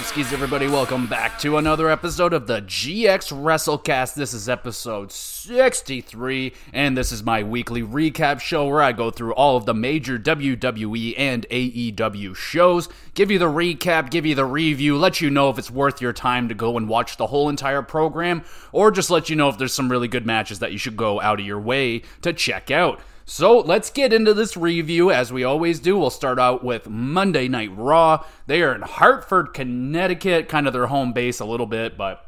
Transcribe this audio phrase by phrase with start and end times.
[0.00, 0.66] is everybody.
[0.66, 4.14] Welcome back to another episode of the GX WrestleCast.
[4.14, 9.34] This is episode 63, and this is my weekly recap show where I go through
[9.34, 14.46] all of the major WWE and AEW shows, give you the recap, give you the
[14.46, 17.50] review, let you know if it's worth your time to go and watch the whole
[17.50, 20.78] entire program, or just let you know if there's some really good matches that you
[20.78, 23.00] should go out of your way to check out.
[23.32, 25.96] So let's get into this review as we always do.
[25.96, 28.24] We'll start out with Monday Night Raw.
[28.48, 32.26] They are in Hartford, Connecticut, kind of their home base a little bit, but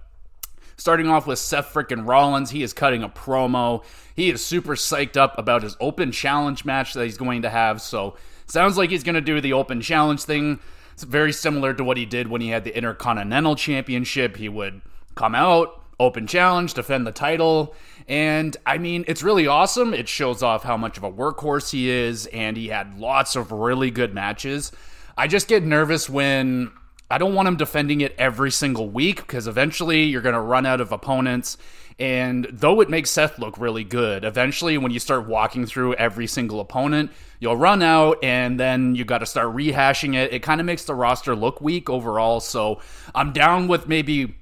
[0.77, 2.51] starting off with Seth frickin' Rollins.
[2.51, 3.83] He is cutting a promo.
[4.15, 7.83] He is super psyched up about his open challenge match that he's going to have.
[7.83, 8.15] So
[8.47, 10.61] sounds like he's going to do the open challenge thing.
[10.93, 14.37] It's very similar to what he did when he had the Intercontinental Championship.
[14.37, 14.83] He would
[15.17, 17.75] come out, open challenge, defend the title.
[18.09, 19.95] And I mean, it's really awesome.
[19.95, 23.53] It shows off how much of a workhorse he is, and he had lots of
[23.53, 24.73] really good matches.
[25.17, 26.73] I just get nervous when
[27.13, 30.65] I don't want him defending it every single week because eventually you're going to run
[30.65, 31.59] out of opponents.
[31.99, 36.27] And though it makes Seth look really good, eventually when you start walking through every
[36.27, 40.33] single opponent, you'll run out and then you got to start rehashing it.
[40.33, 42.41] It kind of makes the roster look weak overall.
[42.41, 42.81] So
[43.15, 44.35] I'm down with maybe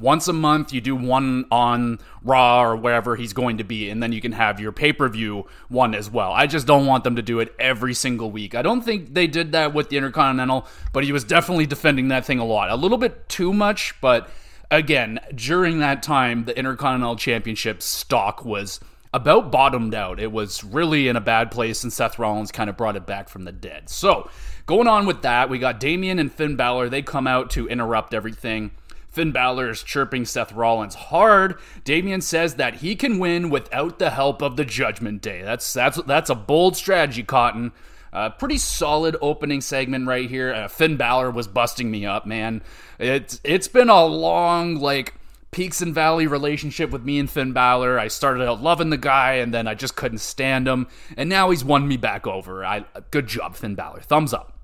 [0.00, 4.02] once a month you do one on raw or wherever he's going to be and
[4.02, 6.32] then you can have your pay-per-view one as well.
[6.32, 8.54] I just don't want them to do it every single week.
[8.54, 12.24] I don't think they did that with the intercontinental but he was definitely defending that
[12.24, 12.70] thing a lot.
[12.70, 14.30] A little bit too much but
[14.70, 18.80] again during that time the intercontinental championship stock was
[19.14, 20.18] about bottomed out.
[20.18, 23.28] It was really in a bad place and seth rollins kind of brought it back
[23.28, 23.90] from the dead.
[23.90, 24.30] So
[24.66, 26.88] going on with that we got Damian and finn Balor.
[26.88, 28.70] they come out to interrupt everything
[29.12, 31.58] Finn Balor is chirping Seth Rollins hard.
[31.84, 35.42] Damian says that he can win without the help of the Judgment Day.
[35.42, 37.72] That's that's that's a bold strategy, Cotton.
[38.10, 40.52] Uh, pretty solid opening segment right here.
[40.52, 42.62] Uh, Finn Balor was busting me up, man.
[42.98, 45.14] It's it's been a long like
[45.50, 47.98] peaks and valley relationship with me and Finn Balor.
[47.98, 51.50] I started out loving the guy, and then I just couldn't stand him, and now
[51.50, 52.64] he's won me back over.
[52.64, 54.00] I good job, Finn Balor.
[54.00, 54.58] Thumbs up.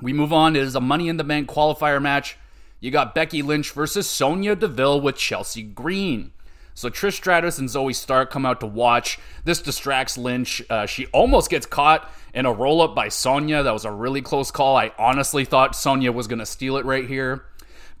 [0.00, 0.54] We move on.
[0.54, 2.36] It is a Money in the Bank qualifier match.
[2.80, 6.32] You got Becky Lynch versus Sonya Deville with Chelsea Green.
[6.74, 9.18] So Trish Stratus and Zoey Stark come out to watch.
[9.42, 10.62] This distracts Lynch.
[10.70, 13.64] Uh, she almost gets caught in a roll up by Sonya.
[13.64, 14.76] That was a really close call.
[14.76, 17.46] I honestly thought Sonya was going to steal it right here.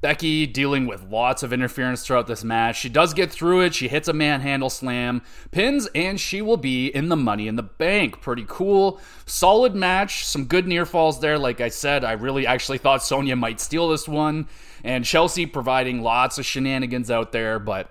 [0.00, 2.78] Becky dealing with lots of interference throughout this match.
[2.78, 3.74] She does get through it.
[3.74, 7.64] She hits a manhandle slam, pins, and she will be in the money in the
[7.64, 8.20] bank.
[8.20, 9.00] Pretty cool.
[9.26, 10.24] Solid match.
[10.24, 11.36] Some good near falls there.
[11.36, 14.46] Like I said, I really actually thought Sonya might steal this one.
[14.84, 17.90] And Chelsea providing lots of shenanigans out there, but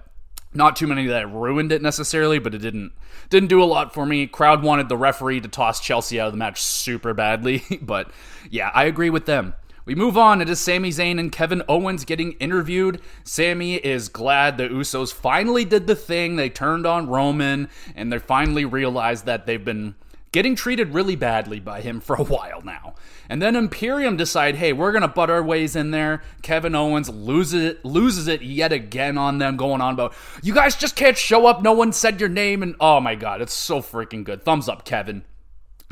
[0.54, 2.92] not too many that ruined it necessarily, but it didn't
[3.30, 4.28] didn't do a lot for me.
[4.28, 8.10] Crowd wanted the referee to toss Chelsea out of the match super badly, but
[8.50, 9.54] yeah, I agree with them.
[9.86, 10.42] We move on.
[10.42, 13.00] It is Sami Zayn and Kevin Owens getting interviewed.
[13.24, 16.36] Sami is glad the Usos finally did the thing.
[16.36, 19.96] They turned on Roman and they finally realized that they've been
[20.38, 22.94] getting treated really badly by him for a while now.
[23.28, 26.22] And then Imperium decide, hey, we're gonna butt our ways in there.
[26.44, 30.76] Kevin Owens loses it, loses it yet again on them, going on about you guys
[30.76, 31.64] just can't show up.
[31.64, 34.44] No one said your name, and oh my god, it's so freaking good.
[34.44, 35.26] Thumbs up, Kevin.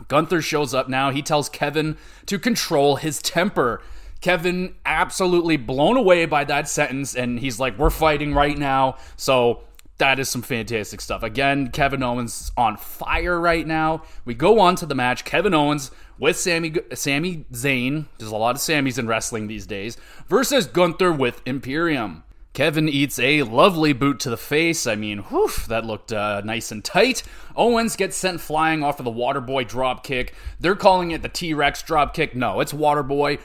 [0.09, 1.09] Gunther shows up now.
[1.09, 3.81] He tells Kevin to control his temper.
[4.21, 9.61] Kevin absolutely blown away by that sentence, and he's like, "We're fighting right now." So
[9.97, 11.23] that is some fantastic stuff.
[11.23, 14.03] Again, Kevin Owens on fire right now.
[14.25, 15.23] We go on to the match.
[15.25, 18.05] Kevin Owens with Sammy Sami Zayn.
[18.17, 19.97] There's a lot of Sammys in wrestling these days.
[20.27, 22.23] Versus Gunther with Imperium.
[22.53, 24.87] Kevin eats a lovely boot to the face.
[24.87, 27.21] I mean, whew, that looked uh, nice and tight.
[27.53, 30.33] Owens gets sent flying off of the Waterboy drop kick.
[30.57, 32.33] They're calling it the T Rex drop kick.
[32.33, 33.39] No, it's Waterboy.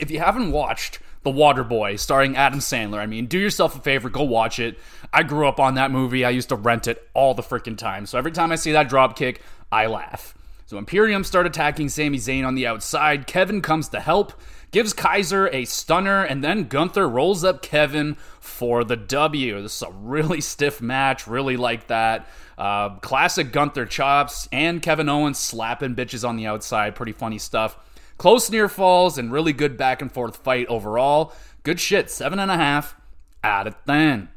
[0.00, 4.08] If you haven't watched The Waterboy starring Adam Sandler, I mean, do yourself a favor,
[4.08, 4.78] go watch it.
[5.12, 6.24] I grew up on that movie.
[6.24, 8.06] I used to rent it all the freaking time.
[8.06, 10.34] So every time I see that drop kick, I laugh.
[10.66, 13.26] So Imperium start attacking Sami Zayn on the outside.
[13.26, 14.32] Kevin comes to help
[14.72, 19.62] gives Kaiser a stunner, and then Gunther rolls up Kevin for the W.
[19.62, 22.26] This is a really stiff match, really like that.
[22.58, 26.94] Uh, classic Gunther chops and Kevin Owens slapping bitches on the outside.
[26.94, 27.76] Pretty funny stuff.
[28.18, 31.32] Close near falls and really good back and forth fight overall.
[31.62, 32.10] Good shit.
[32.10, 32.96] Seven and a half
[33.44, 34.28] out of ten.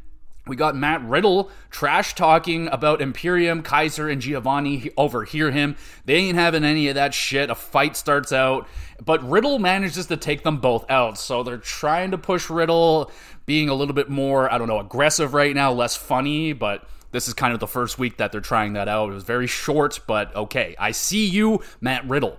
[0.47, 5.75] We got Matt Riddle trash talking about Imperium, Kaiser, and Giovanni overhear him.
[6.05, 7.49] They ain't having any of that shit.
[7.49, 8.67] A fight starts out,
[9.03, 11.17] but Riddle manages to take them both out.
[11.17, 13.11] So they're trying to push Riddle,
[13.45, 17.27] being a little bit more, I don't know, aggressive right now, less funny, but this
[17.27, 19.09] is kind of the first week that they're trying that out.
[19.09, 20.75] It was very short, but okay.
[20.77, 22.37] I see you, Matt Riddle.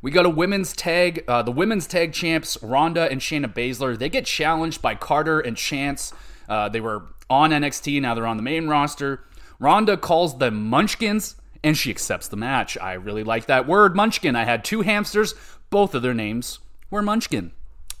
[0.00, 1.24] We got a women's tag.
[1.28, 5.56] Uh, the women's tag champs, Ronda and Shayna Baszler, they get challenged by Carter and
[5.56, 6.12] Chance.
[6.48, 9.24] Uh, they were on NXT, now they're on the main roster.
[9.58, 12.76] Ronda calls them Munchkins, and she accepts the match.
[12.78, 14.36] I really like that word, Munchkin.
[14.36, 15.34] I had two hamsters,
[15.70, 16.58] both of their names
[16.90, 17.52] were Munchkin.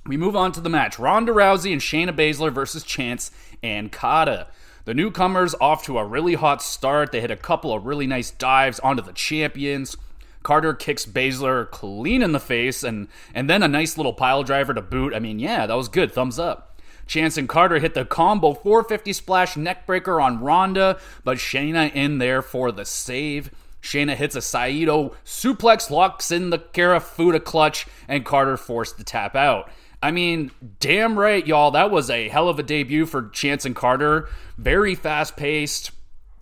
[0.04, 3.30] We move on to the match Ronda Rousey and Shayna Baszler versus Chance
[3.62, 4.46] and Carter.
[4.84, 7.12] The newcomers off to a really hot start.
[7.12, 9.96] They hit a couple of really nice dives onto the champions.
[10.42, 14.74] Carter kicks Baszler clean in the face and and then a nice little pile driver
[14.74, 15.14] to boot.
[15.14, 16.12] I mean, yeah, that was good.
[16.12, 16.71] Thumbs up.
[17.12, 22.40] Chance and Carter hit the combo 450 splash neckbreaker on Ronda, but Shayna in there
[22.40, 23.50] for the save.
[23.82, 29.36] Shayna hits a Saito suplex, locks in the Kirifuda clutch, and Carter forced to tap
[29.36, 29.70] out.
[30.02, 31.70] I mean, damn right, y'all.
[31.70, 34.30] That was a hell of a debut for Chance and Carter.
[34.56, 35.90] Very fast paced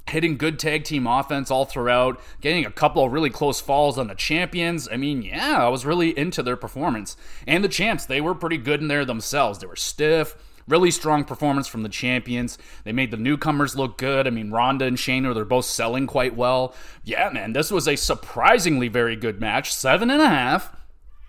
[0.09, 4.07] hitting good tag team offense all throughout, getting a couple of really close falls on
[4.07, 4.89] the champions.
[4.91, 7.17] I mean, yeah, I was really into their performance.
[7.47, 9.59] And the champs, they were pretty good in there themselves.
[9.59, 10.37] They were stiff.
[10.71, 12.57] Really strong performance from the champions.
[12.85, 14.29] They made the newcomers look good.
[14.29, 16.75] I mean, Ronda and Shayna, they're both selling quite well.
[17.03, 19.75] Yeah, man, this was a surprisingly very good match.
[19.75, 20.77] Seven and a half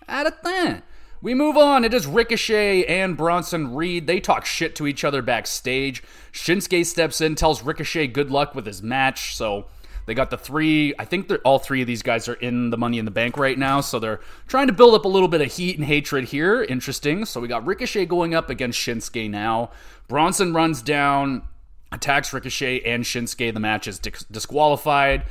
[0.08, 0.84] out of ten.
[1.20, 1.84] We move on.
[1.84, 4.06] It is Ricochet and Bronson Reed.
[4.06, 6.04] They talk shit to each other backstage.
[6.32, 9.34] Shinsuke steps in, tells Ricochet good luck with his match.
[9.34, 9.66] So
[10.06, 10.94] they got the three.
[10.98, 13.58] I think all three of these guys are in the Money in the Bank right
[13.58, 13.80] now.
[13.80, 16.62] So they're trying to build up a little bit of heat and hatred here.
[16.62, 17.24] Interesting.
[17.24, 19.70] So we got Ricochet going up against Shinsuke now.
[20.08, 21.42] Bronson runs down,
[21.90, 23.54] attacks Ricochet and Shinsuke.
[23.54, 25.24] The match is disqualified.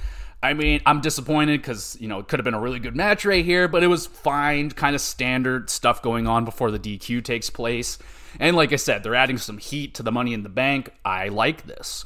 [0.44, 3.26] I mean, I'm disappointed because, you know, it could have been a really good match
[3.26, 7.24] right here, but it was fine, kind of standard stuff going on before the DQ
[7.24, 8.00] takes place.
[8.40, 10.94] And like I said, they're adding some heat to the money in the bank.
[11.06, 12.06] I like this.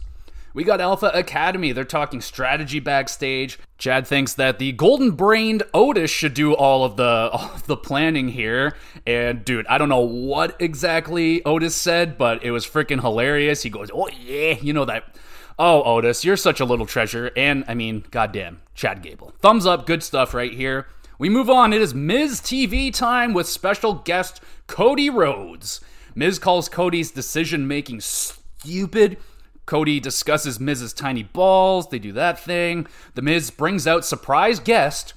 [0.56, 1.74] We got Alpha Academy.
[1.74, 3.60] They're talking strategy backstage.
[3.78, 7.04] Chad thinks that the golden brained Otis should do all of the
[7.34, 8.74] all of the planning here.
[9.06, 13.64] And dude, I don't know what exactly Otis said, but it was freaking hilarious.
[13.64, 15.14] He goes, "Oh yeah, you know that
[15.60, 17.32] Oh, Otis, you're such a little treasure.
[17.36, 19.34] And, I mean, goddamn, Chad Gable.
[19.40, 20.88] Thumbs up, good stuff right here.
[21.18, 21.72] We move on.
[21.72, 25.80] It is Miz TV time with special guest Cody Rhodes.
[26.14, 29.18] Miz calls Cody's decision making stupid.
[29.66, 31.90] Cody discusses Miz's tiny balls.
[31.90, 32.88] They do that thing.
[33.16, 35.14] The Miz brings out surprise guest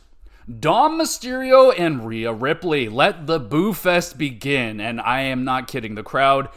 [0.60, 2.88] Dom Mysterio and Rhea Ripley.
[2.88, 4.80] Let the boo fest begin.
[4.80, 5.94] And I am not kidding.
[5.94, 6.48] The crowd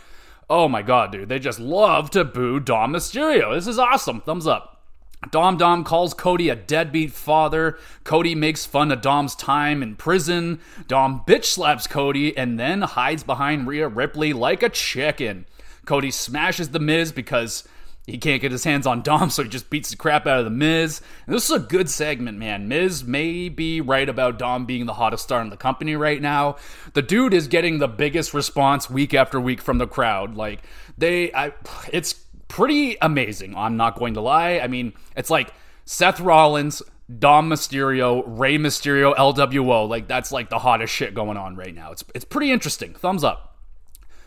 [0.54, 1.30] Oh my god, dude.
[1.30, 3.56] They just love to boo Dom Mysterio.
[3.56, 4.20] This is awesome.
[4.20, 4.84] Thumbs up.
[5.30, 7.78] Dom Dom calls Cody a deadbeat father.
[8.04, 10.60] Cody makes fun of Dom's time in prison.
[10.90, 15.46] Dom bitch slaps Cody and then hides behind Rhea Ripley like a chicken.
[15.86, 17.66] Cody smashes The Miz because
[18.08, 20.46] he can't get his hands on Dom, so he just beats the crap out of
[20.46, 21.02] the Miz.
[21.28, 22.68] And this is a good segment, man.
[22.68, 26.56] Miz may be right about Dom being the hottest star in the company right now.
[26.94, 30.36] The dude is getting the biggest response week after week from the crowd.
[30.36, 30.64] Like
[30.98, 31.54] they, I,
[31.94, 32.14] it's
[32.48, 33.56] pretty amazing.
[33.56, 34.60] I'm not going to lie.
[34.60, 35.54] I mean, it's like
[35.86, 36.82] Seth Rollins,
[37.20, 39.88] Dom Mysterio, Rey Mysterio, LWO.
[39.88, 41.92] Like that's like the hottest shit going on right now.
[41.92, 42.94] It's it's pretty interesting.
[42.94, 43.51] Thumbs up.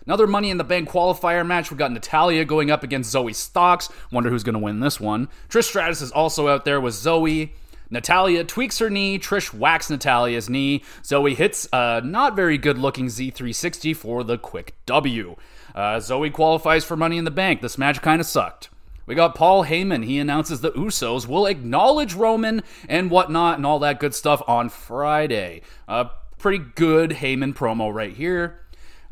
[0.06, 1.70] Another Money in the Bank qualifier match.
[1.70, 3.82] We got Natalya going up against Zoey Stark.
[4.12, 5.28] Wonder who's going to win this one.
[5.48, 7.50] Trish Stratus is also out there with Zoey.
[7.90, 9.18] Natalya tweaks her knee.
[9.18, 10.82] Trish whacks Natalya's knee.
[11.02, 15.36] Zoey hits a not very good looking Z360 for the quick W.
[15.74, 17.62] Uh, Zoey qualifies for Money in the Bank.
[17.62, 18.68] This match kind of sucked.
[19.06, 20.04] We got Paul Heyman.
[20.04, 24.70] He announces the Usos will acknowledge Roman and whatnot and all that good stuff on
[24.70, 25.60] Friday.
[25.88, 26.08] A
[26.38, 28.60] pretty good Heyman promo right here.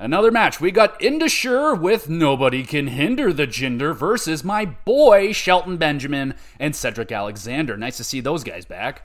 [0.02, 0.60] Another match.
[0.60, 6.34] We got Indus Sher with Nobody Can Hinder the Jinder versus my boy Shelton Benjamin
[6.58, 7.76] and Cedric Alexander.
[7.76, 9.04] Nice to see those guys back.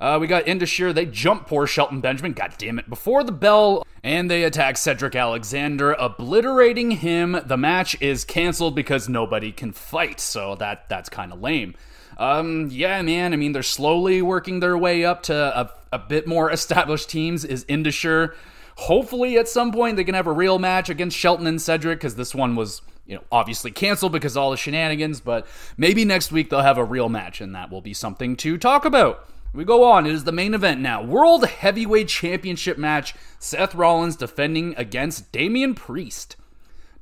[0.00, 0.92] Uh, we got Indus Sher.
[0.92, 2.32] They jump poor Shelton Benjamin.
[2.32, 2.90] God damn it.
[2.90, 3.86] Before the bell.
[4.02, 7.40] And they attack Cedric Alexander, obliterating him.
[7.46, 10.18] The match is canceled because nobody can fight.
[10.18, 11.76] So that that's kind of lame.
[12.18, 13.32] Um, yeah, man.
[13.32, 17.44] I mean, they're slowly working their way up to a, a bit more established teams.
[17.44, 18.34] Is Indus Sher
[18.76, 22.16] Hopefully, at some point, they can have a real match against Shelton and Cedric because
[22.16, 25.20] this one was, you know, obviously canceled because all the shenanigans.
[25.20, 28.58] But maybe next week they'll have a real match, and that will be something to
[28.58, 29.28] talk about.
[29.52, 30.04] We go on.
[30.04, 31.04] It is the main event now.
[31.04, 33.14] World Heavyweight Championship match.
[33.38, 36.34] Seth Rollins defending against Damian Priest.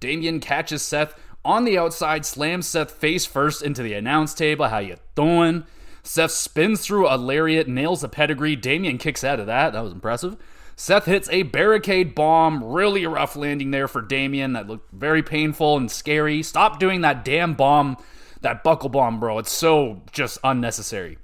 [0.00, 1.14] Damian catches Seth
[1.44, 4.68] on the outside, slams Seth face first into the announce table.
[4.68, 5.64] How you doing?
[6.02, 8.56] Seth spins through a lariat, nails a pedigree.
[8.56, 9.72] Damian kicks out of that.
[9.72, 10.36] That was impressive.
[10.76, 12.64] Seth hits a barricade bomb.
[12.64, 14.52] Really rough landing there for Damian.
[14.54, 16.42] That looked very painful and scary.
[16.42, 17.96] Stop doing that damn bomb,
[18.40, 19.38] that buckle bomb, bro.
[19.38, 21.18] It's so just unnecessary.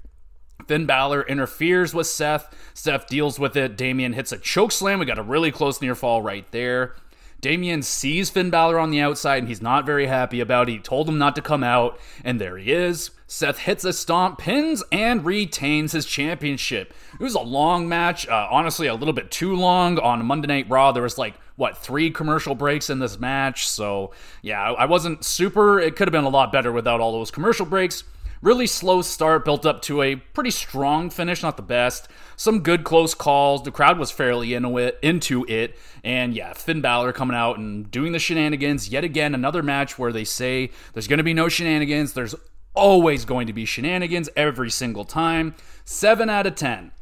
[0.67, 2.53] Finn Balor interferes with Seth.
[2.73, 3.75] Seth deals with it.
[3.75, 4.99] Damian hits a choke slam.
[4.99, 6.95] We got a really close near fall right there.
[7.41, 10.73] Damian sees Finn Balor on the outside and he's not very happy about it.
[10.73, 13.11] He told him not to come out, and there he is.
[13.27, 16.93] Seth hits a stomp, pins, and retains his championship.
[17.13, 19.99] It was a long match, uh, honestly, a little bit too long.
[19.99, 23.67] On Monday Night Raw, there was like, what, three commercial breaks in this match.
[23.67, 25.79] So, yeah, I wasn't super.
[25.79, 28.03] It could have been a lot better without all those commercial breaks.
[28.41, 32.07] Really slow start, built up to a pretty strong finish, not the best.
[32.39, 33.63] Some good close calls.
[33.63, 35.77] The crowd was fairly into it, into it.
[36.05, 38.87] And yeah, Finn Balor coming out and doing the shenanigans.
[38.87, 42.13] Yet again, another match where they say there's going to be no shenanigans.
[42.13, 42.35] There's
[42.73, 45.53] always going to be shenanigans every single time.
[45.83, 46.93] 7 out of 10.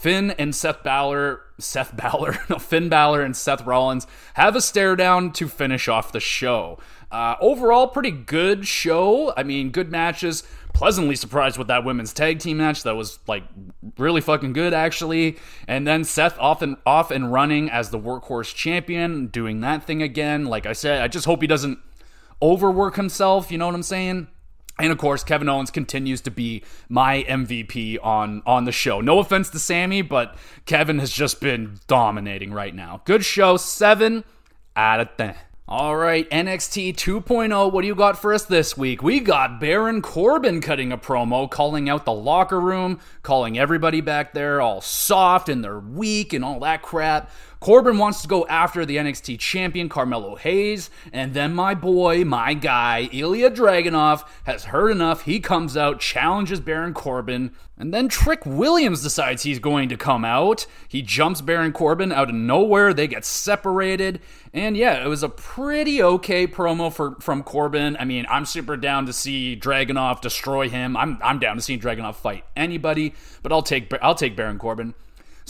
[0.00, 4.96] Finn and Seth Balor, Seth Balor, no, Finn Balor and Seth Rollins have a stare
[4.96, 6.78] down to finish off the show.
[7.12, 9.34] Uh, overall, pretty good show.
[9.36, 10.42] I mean, good matches
[10.72, 12.84] pleasantly surprised with that women's tag team match.
[12.84, 13.42] That was like
[13.98, 15.36] really fucking good, actually.
[15.68, 20.02] And then Seth off and off and running as the workhorse champion, doing that thing
[20.02, 20.46] again.
[20.46, 21.78] Like I said, I just hope he doesn't
[22.40, 23.52] overwork himself.
[23.52, 24.28] You know what I'm saying?
[24.82, 29.00] And of course, Kevin Owens continues to be my MVP on on the show.
[29.00, 33.02] No offense to Sami, but Kevin has just been dominating right now.
[33.04, 34.24] Good show, seven
[34.76, 35.36] out of ten.
[35.72, 39.04] All right, NXT 2.0, what do you got for us this week?
[39.04, 44.34] We got Baron Corbin cutting a promo, calling out the locker room, calling everybody back
[44.34, 47.30] there all soft and they're weak and all that crap.
[47.60, 52.54] Corbin wants to go after the NXT champion Carmelo Hayes, and then my boy, my
[52.54, 55.22] guy, Ilya Dragunov has heard enough.
[55.26, 60.24] He comes out, challenges Baron Corbin, and then Trick Williams decides he's going to come
[60.24, 60.66] out.
[60.88, 62.94] He jumps Baron Corbin out of nowhere.
[62.94, 64.20] They get separated,
[64.54, 67.94] and yeah, it was a pretty okay promo for from Corbin.
[68.00, 70.96] I mean, I'm super down to see Dragunov destroy him.
[70.96, 73.12] I'm I'm down to see Dragunov fight anybody,
[73.42, 74.94] but I'll take I'll take Baron Corbin.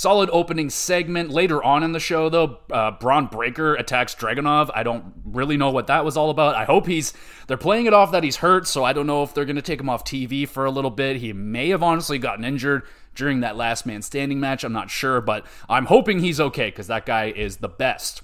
[0.00, 1.28] Solid opening segment.
[1.28, 4.70] Later on in the show, though, uh, Bron Breakker attacks Dragunov.
[4.74, 6.54] I don't really know what that was all about.
[6.54, 7.12] I hope he's.
[7.48, 9.62] They're playing it off that he's hurt, so I don't know if they're going to
[9.62, 11.16] take him off TV for a little bit.
[11.16, 14.64] He may have honestly gotten injured during that last man standing match.
[14.64, 18.22] I'm not sure, but I'm hoping he's okay because that guy is the best.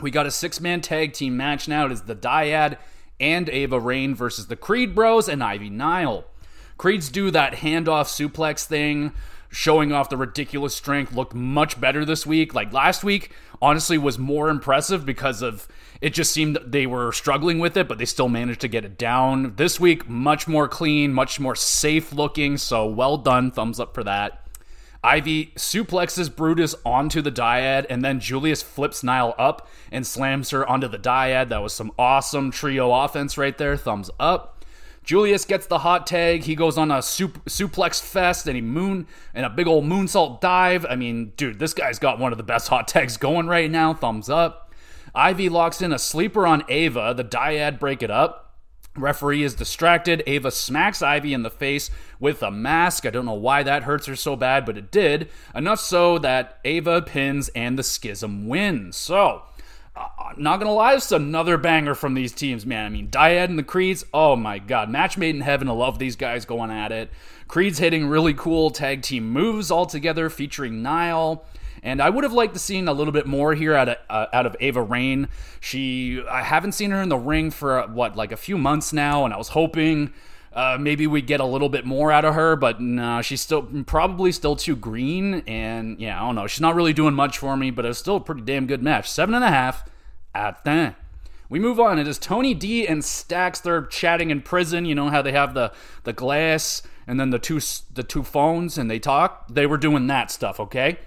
[0.00, 1.84] We got a six man tag team match now.
[1.84, 2.78] It is the Dyad
[3.20, 6.24] and Ava Raine versus the Creed Bros and Ivy Nile.
[6.78, 9.12] Creeds do that handoff suplex thing
[9.50, 12.54] showing off the ridiculous strength looked much better this week.
[12.54, 15.68] Like last week, honestly, was more impressive because of
[16.00, 18.96] it just seemed they were struggling with it, but they still managed to get it
[18.96, 19.54] down.
[19.56, 22.56] This week, much more clean, much more safe looking.
[22.56, 23.50] So well done.
[23.50, 24.46] Thumbs up for that.
[25.02, 30.66] Ivy suplexes Brutus onto the dyad, and then Julius flips Nile up and slams her
[30.68, 31.48] onto the dyad.
[31.48, 33.76] That was some awesome trio offense right there.
[33.76, 34.59] Thumbs up.
[35.02, 36.44] Julius gets the hot tag.
[36.44, 40.40] He goes on a sup- suplex fest and he moon and a big old moonsault
[40.40, 40.86] dive.
[40.88, 43.94] I mean, dude, this guy's got one of the best hot tags going right now.
[43.94, 44.72] Thumbs up.
[45.14, 47.14] Ivy locks in a sleeper on Ava.
[47.16, 48.46] The dyad break it up.
[48.96, 50.22] Referee is distracted.
[50.26, 53.06] Ava smacks Ivy in the face with a mask.
[53.06, 55.30] I don't know why that hurts her so bad, but it did.
[55.54, 58.96] Enough so that Ava pins and the schism wins.
[58.96, 59.42] So,
[59.96, 62.86] uh, not gonna lie, it's another banger from these teams, man.
[62.86, 65.68] I mean, Dyad and the Creeds, oh my god, match made in heaven.
[65.68, 67.10] I love these guys going at it.
[67.48, 71.44] Creeds hitting really cool tag team moves all together, featuring Nile.
[71.82, 74.26] And I would have liked to seen a little bit more here out of uh,
[74.32, 75.28] out of Ava Raine.
[75.60, 78.92] She, I haven't seen her in the ring for uh, what like a few months
[78.92, 80.12] now, and I was hoping
[80.52, 83.62] uh, maybe we get a little bit more out of her, but nah, she's still
[83.86, 85.42] probably still too green.
[85.46, 86.46] And yeah, I don't know.
[86.46, 89.08] She's not really doing much for me, but it's still a pretty damn good match.
[89.08, 89.88] Seven and a half
[90.34, 90.96] at that.
[91.48, 91.98] We move on.
[91.98, 93.60] It is Tony D and Stacks.
[93.60, 94.84] They're chatting in prison.
[94.84, 95.72] You know how they have the
[96.04, 97.60] the glass and then the two
[97.92, 99.48] the two phones and they talk.
[99.48, 100.60] They were doing that stuff.
[100.60, 100.98] Okay.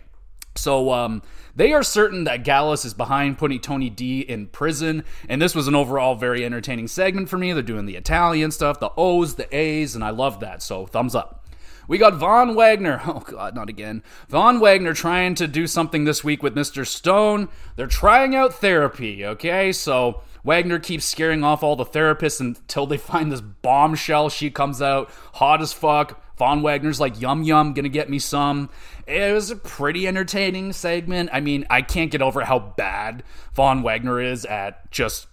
[0.56, 1.22] So um,
[1.56, 5.68] they are certain that Gallus is behind putting Tony D in prison, and this was
[5.68, 7.54] an overall very entertaining segment for me.
[7.54, 10.62] They're doing the Italian stuff, the O's, the A's, and I love that.
[10.62, 11.44] So thumbs up.
[11.88, 13.02] We got Von Wagner.
[13.14, 14.02] Oh, God, not again.
[14.30, 16.88] Von Wagner trying to do something this week with Mr.
[16.88, 17.50] Stone.
[17.76, 19.72] They're trying out therapy, okay?
[19.72, 24.30] So Wagner keeps scaring off all the therapists until they find this bombshell.
[24.30, 26.22] She comes out hot as fuck.
[26.38, 28.70] Von Wagner's like, yum yum, gonna get me some.
[29.08, 31.30] It was a pretty entertaining segment.
[31.32, 33.24] I mean, I can't get over how bad
[33.54, 35.28] Von Wagner is at just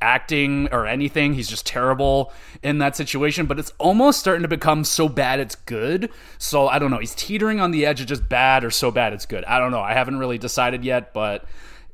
[0.00, 1.34] acting or anything.
[1.34, 5.54] He's just terrible in that situation, but it's almost starting to become so bad it's
[5.54, 6.10] good.
[6.38, 6.98] So I don't know.
[6.98, 9.44] He's teetering on the edge of just bad or so bad it's good.
[9.44, 9.80] I don't know.
[9.80, 11.44] I haven't really decided yet, but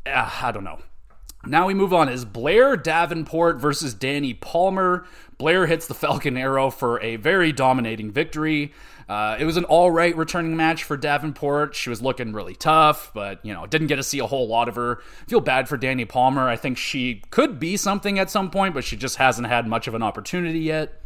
[0.06, 0.78] uh, I don't know.
[1.46, 2.08] Now we move on.
[2.08, 5.06] Is Blair Davenport versus Dani Palmer?
[5.38, 8.72] Blair hits the Falcon Arrow for a very dominating victory.
[9.08, 11.74] Uh, it was an all right returning match for Davenport.
[11.74, 14.68] She was looking really tough, but you know didn't get to see a whole lot
[14.68, 15.00] of her.
[15.26, 16.46] Feel bad for Dani Palmer.
[16.46, 19.88] I think she could be something at some point, but she just hasn't had much
[19.88, 21.00] of an opportunity yet.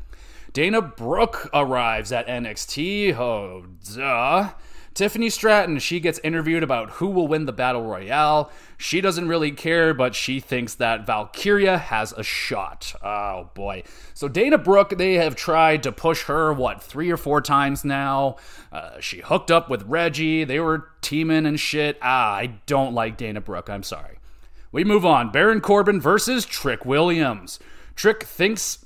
[0.53, 3.17] Dana Brooke arrives at NXT.
[3.17, 3.64] Oh,
[3.95, 4.50] duh.
[4.94, 8.50] Tiffany Stratton, she gets interviewed about who will win the Battle Royale.
[8.78, 12.94] She doesn't really care, but she thinks that Valkyria has a shot.
[13.02, 13.82] Oh boy.
[14.14, 18.36] So Dana Brooke, they have tried to push her, what, three or four times now.
[18.70, 20.44] Uh, she hooked up with Reggie.
[20.44, 21.98] They were teaming and shit.
[22.00, 23.68] Ah, I don't like Dana Brooke.
[23.68, 24.18] I'm sorry.
[24.70, 25.32] We move on.
[25.32, 27.58] Baron Corbin versus Trick Williams.
[27.96, 28.84] Trick thinks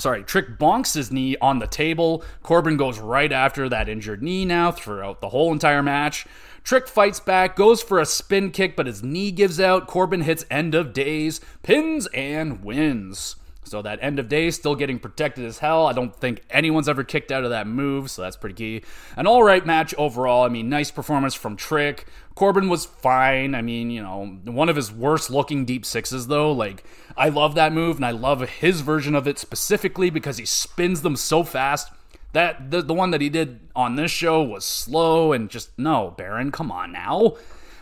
[0.00, 2.24] sorry, Trick bonks his knee on the table.
[2.42, 6.26] Corbin goes right after that injured knee now throughout the whole entire match.
[6.64, 9.86] Trick fights back, goes for a spin kick, but his knee gives out.
[9.86, 13.36] Corbin hits end of days, pins, and wins.
[13.64, 15.86] So that end of day still getting protected as hell.
[15.86, 18.84] I don't think anyone's ever kicked out of that move, so that's pretty key.
[19.16, 20.44] An all right match overall.
[20.44, 22.06] I mean, nice performance from Trick.
[22.34, 23.54] Corbin was fine.
[23.54, 26.50] I mean, you know, one of his worst looking deep sixes though.
[26.52, 26.84] Like,
[27.16, 31.02] I love that move, and I love his version of it specifically because he spins
[31.02, 31.90] them so fast.
[32.32, 36.14] That the, the one that he did on this show was slow and just no,
[36.16, 37.36] Baron, come on now.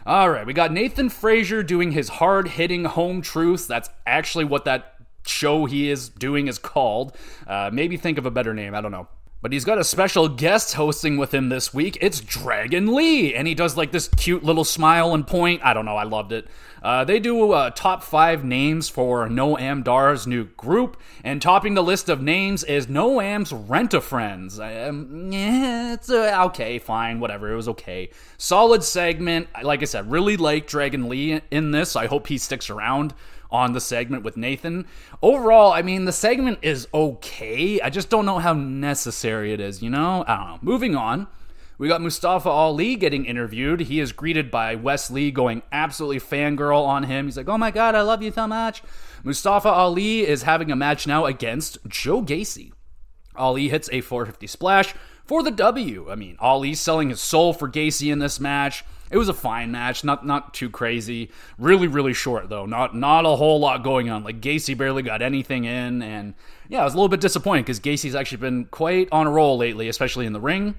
[0.07, 3.69] All right, we got Nathan Frazer doing his hard hitting home truth.
[3.69, 7.17] That's actually what that show he is doing is called.
[7.47, 8.75] Uh, maybe think of a better name.
[8.75, 9.09] I don't know.
[9.43, 11.97] But he's got a special guest hosting with him this week.
[12.03, 13.35] It's Dragon Lee.
[13.35, 15.63] And he does like this cute little smile and point.
[15.65, 15.97] I don't know.
[15.97, 16.47] I loved it.
[16.83, 20.99] Uh, they do uh, top five names for Noam Dar's new group.
[21.25, 24.61] And topping the list of names is Noam's Rent a Friends.
[24.61, 27.51] Um, yeah, it's uh, okay, fine, whatever.
[27.51, 28.11] It was okay.
[28.37, 29.49] Solid segment.
[29.63, 31.97] Like I said, really like Dragon Lee in this.
[31.97, 33.15] I hope he sticks around
[33.51, 34.87] on the segment with Nathan.
[35.23, 37.81] Overall, I mean, the segment is okay.
[37.81, 40.25] I just don't know how necessary it is, you know?
[40.27, 40.59] I don't know.
[40.63, 41.27] Moving on.
[41.79, 43.81] We got Mustafa Ali getting interviewed.
[43.81, 47.25] He is greeted by Wes Lee going absolutely fangirl on him.
[47.25, 48.83] He's like, oh my god, I love you so much.
[49.25, 52.73] Mustafa Ali is having a match now against Joe Gacy.
[53.35, 54.95] Ali hits a 450 splash
[55.31, 56.11] for the W.
[56.11, 58.85] I mean, Ali's selling his soul for Gacy in this match.
[59.13, 61.31] It was a fine match, not not too crazy.
[61.57, 62.67] Really, really short though.
[62.67, 64.25] Not not a whole lot going on.
[64.25, 66.35] Like Gacy barely got anything in, and
[66.69, 69.57] yeah, I was a little bit disappointed because Gacy's actually been quite on a roll
[69.57, 70.75] lately, especially in the ring.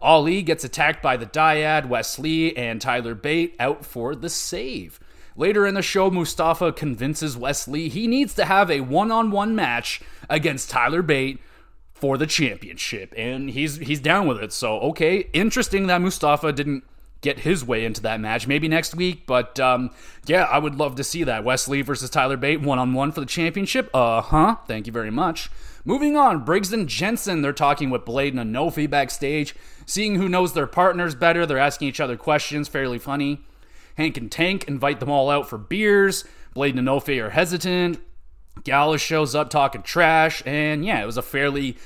[0.00, 4.98] Ali gets attacked by the Dyad, Wes Lee, and Tyler Bate out for the save.
[5.36, 10.00] Later in the show, Mustafa convinces Wes Lee he needs to have a one-on-one match
[10.30, 11.38] against Tyler Bate
[12.00, 14.52] for the championship, and he's he's down with it.
[14.52, 16.84] So okay, interesting that Mustafa didn't
[17.20, 18.46] get his way into that match.
[18.46, 19.90] Maybe next week, but um,
[20.26, 21.44] yeah, I would love to see that.
[21.44, 23.90] Wes Lee versus Tyler Bate one on one for the championship.
[23.94, 24.56] Uh huh.
[24.66, 25.50] Thank you very much.
[25.84, 29.54] Moving on, Briggs and Jensen, they're talking with Blade and Enofe backstage,
[29.86, 31.46] seeing who knows their partners better.
[31.46, 33.40] They're asking each other questions, fairly funny.
[33.96, 36.24] Hank and Tank invite them all out for beers.
[36.52, 37.98] Blade and Enofe are hesitant.
[38.64, 41.76] Gallus shows up talking trash, and yeah, it was a fairly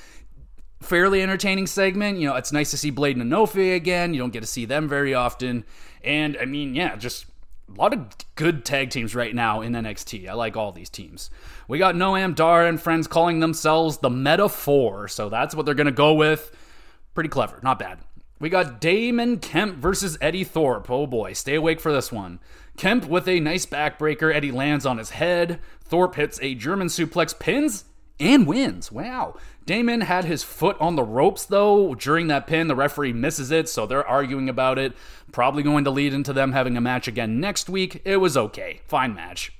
[0.80, 2.18] fairly entertaining segment.
[2.18, 4.14] You know, it's nice to see Blade and Enofe again.
[4.14, 5.64] You don't get to see them very often.
[6.02, 7.26] And I mean, yeah, just
[7.74, 10.28] a lot of good tag teams right now in NXT.
[10.28, 11.30] I like all these teams.
[11.68, 15.90] We got Noam Dar and friends calling themselves the Meta-Four, so that's what they're to
[15.90, 16.54] go with.
[17.14, 17.98] Pretty clever, not bad.
[18.40, 20.90] We got Damon Kemp versus Eddie Thorpe.
[20.90, 22.40] Oh boy, stay awake for this one.
[22.76, 24.34] Kemp with a nice backbreaker.
[24.34, 25.60] Eddie lands on his head.
[25.94, 27.84] Thorpe hits a German suplex, pins,
[28.18, 28.90] and wins.
[28.90, 29.36] Wow.
[29.64, 32.66] Damon had his foot on the ropes, though, during that pin.
[32.66, 34.92] The referee misses it, so they're arguing about it.
[35.30, 38.02] Probably going to lead into them having a match again next week.
[38.04, 38.80] It was okay.
[38.88, 39.52] Fine match.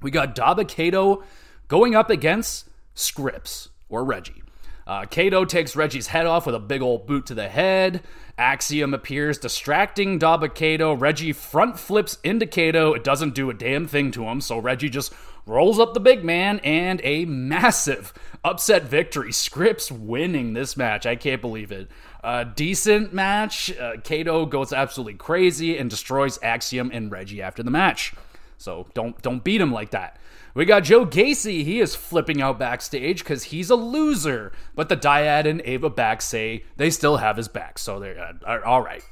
[0.00, 1.24] We got Dabba-Kato
[1.66, 4.44] going up against Scrypts, or Reggie.
[4.86, 8.02] Uh, Kato takes Reggie's head off with a big old boot to the head.
[8.38, 10.94] Axiom appears, distracting Dabba-Kato.
[10.94, 12.92] Reggie front flips into Kato.
[12.92, 15.12] It doesn't do a damn thing to him, so Reggie just
[15.46, 18.12] rolls up the big man and a massive
[18.44, 19.30] upset victory.
[19.30, 21.06] Scrypts winning this match.
[21.06, 21.90] I can't believe it.
[22.22, 23.76] A decent match.
[23.76, 28.14] Uh, Kato goes absolutely crazy and destroys Axiom and Reggie after the match.
[28.58, 30.18] So don't don't beat him like that.
[30.54, 31.64] We got Joe Gacy.
[31.64, 34.52] He is flipping out backstage because he's a loser.
[34.74, 37.78] But the Dyad and Ava back say they still have his back.
[37.78, 39.02] So they're uh, all right.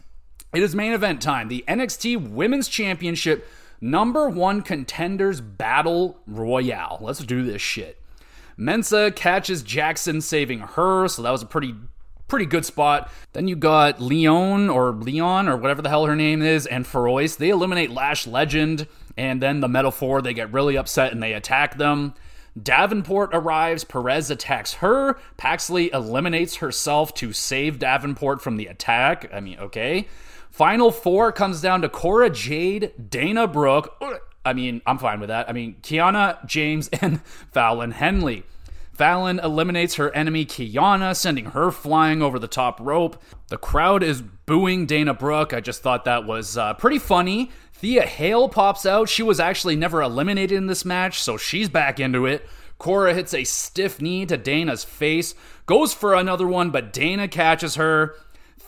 [0.53, 1.49] It is main event time.
[1.49, 3.49] The NXT Women's Championship
[3.81, 6.99] number one contenders battle royale.
[7.01, 8.01] Let's do this shit.
[8.57, 11.75] Mensa catches Jackson, saving her, so that was a pretty
[12.29, 13.11] pretty good spot.
[13.33, 17.37] Then you got Leon or Leon or whatever the hell her name is, and Feroz.
[17.37, 21.77] They eliminate Lash Legend And then the Meta-Four, they get really upset and they attack
[21.77, 22.15] them.
[22.61, 29.31] Davenport arrives, Perez attacks her, Paxley eliminates herself to save Davenport from the attack.
[29.33, 30.09] I mean, okay.
[30.61, 33.97] Final four comes down to Cora Jade, Dana Brooke.
[34.45, 35.49] I mean, I'm fine with that.
[35.49, 38.45] I mean, Kiana, James, and Fallon Henley.
[38.93, 43.23] Fallon eliminates her enemy Kiana, sending her flying over the top rope.
[43.49, 45.55] The crowd is booing Dana Brooke.
[45.55, 47.51] I just thought that was uh, pretty funny.
[47.73, 49.09] Thea Hail pops out.
[49.09, 52.47] She was actually never eliminated in this match, so she's back into it.
[52.77, 57.77] Cora hits a stiff knee to Dana's face, goes for another one, but Dana catches
[57.77, 58.15] her.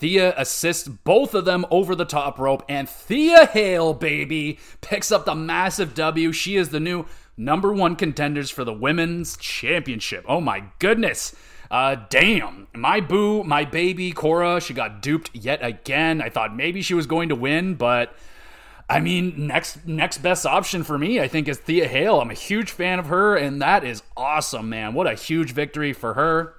[0.02, 5.24] Thea assists both of them over the top rope, and Thea Hail, baby, picks up
[5.24, 6.32] the massive W.
[6.32, 10.24] She is the new number one contenders for the women's championship.
[10.26, 11.36] Oh my goodness.
[11.70, 12.66] Uh, damn.
[12.74, 16.20] My boo, my baby, Cora, she got duped yet again.
[16.20, 18.12] I thought maybe she was going to win, but
[18.90, 22.20] I mean, next next best option for me, I think, is Thea Hail.
[22.20, 24.94] I'm a huge fan of her, and that is awesome, man.
[24.94, 26.56] What a huge victory for her.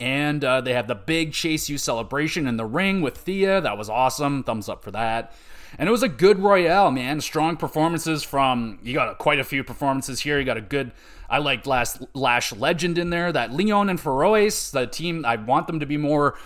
[0.00, 3.60] And uh, they have the big Chase U celebration in the ring with Thea.
[3.60, 4.42] That was awesome.
[4.42, 5.32] Thumbs up for that.
[5.78, 7.20] And it was a good Royale, man.
[7.20, 10.38] Strong performances from you got quite a few performances here.
[10.38, 10.92] You got a good
[11.28, 13.32] I liked last Lash Legend in there.
[13.32, 16.36] That Leon and Feroz, the team I want them to be more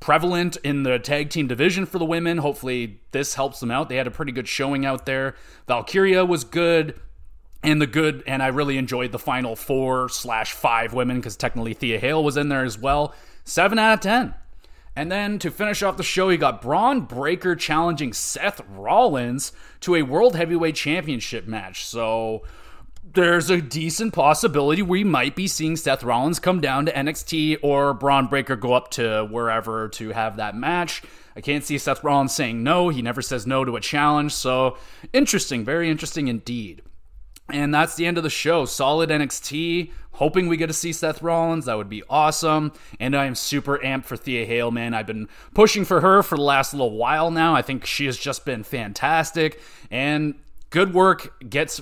[0.00, 2.38] prevalent in the tag team division for the women.
[2.38, 3.88] Hopefully this helps them out.
[3.88, 5.34] They had a pretty good showing out there.
[5.66, 7.00] Valkyria was good.
[7.62, 11.74] And the good, and I really enjoyed the final four slash five women because technically
[11.74, 13.14] Thea Hail was in there as well.
[13.44, 14.34] Seven out of ten.
[14.94, 19.94] And then to finish off the show, you got Bron Breakker challenging Seth Rollins to
[19.94, 21.84] a World Heavyweight Championship match.
[21.84, 22.42] So
[23.14, 27.94] there's a decent possibility we might be seeing Seth Rollins come down to NXT or
[27.94, 31.02] Bron Breakker go up to wherever to have that match.
[31.36, 32.88] I can't see Seth Rollins saying no.
[32.88, 34.32] He never says no to a challenge.
[34.32, 34.76] So
[35.12, 36.82] interesting, very interesting indeed.
[37.50, 38.64] And that's the end of the show.
[38.64, 39.90] Solid NXT.
[40.12, 41.66] Hoping we get to see Seth Rollins.
[41.66, 42.72] That would be awesome.
[42.98, 44.92] And I am super amped for Thea Hail, man.
[44.92, 47.54] I've been pushing for her for the last little while now.
[47.54, 49.60] I think she has just been fantastic.
[49.90, 50.34] And
[50.70, 51.80] good work gets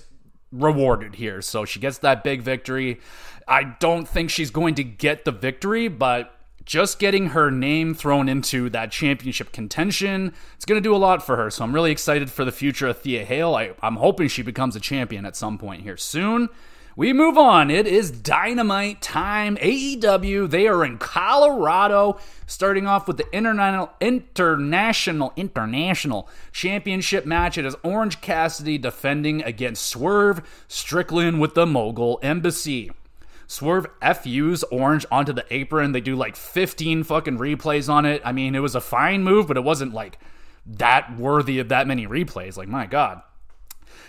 [0.53, 1.43] rewarded here.
[1.43, 3.01] So she gets that big victory.
[3.49, 6.36] I don't think she's going to get the victory, but
[6.67, 11.25] just getting her name thrown into that championship contention, it's going to do a lot
[11.25, 11.49] for her.
[11.49, 13.55] So I'm really excited for the future of Thea Hail.
[13.55, 16.49] I, I'm hoping she becomes a champion at some point here soon.
[16.97, 17.71] We move on.
[17.71, 19.59] It is dynamite time.
[19.59, 27.59] AEW, they are in Colorado, starting off with the international international international championship match.
[27.59, 32.91] It is Orange Cassidy defending against Swerve Strickland with the Mogul Embassy.
[33.47, 35.93] Swerve FUs Orange onto the apron.
[35.93, 38.23] They do like 15 fucking replays on it.
[38.25, 40.19] I mean, it was a fine move, but it wasn't like
[40.67, 42.57] that worthy of that many replays.
[42.57, 43.23] Like, my God.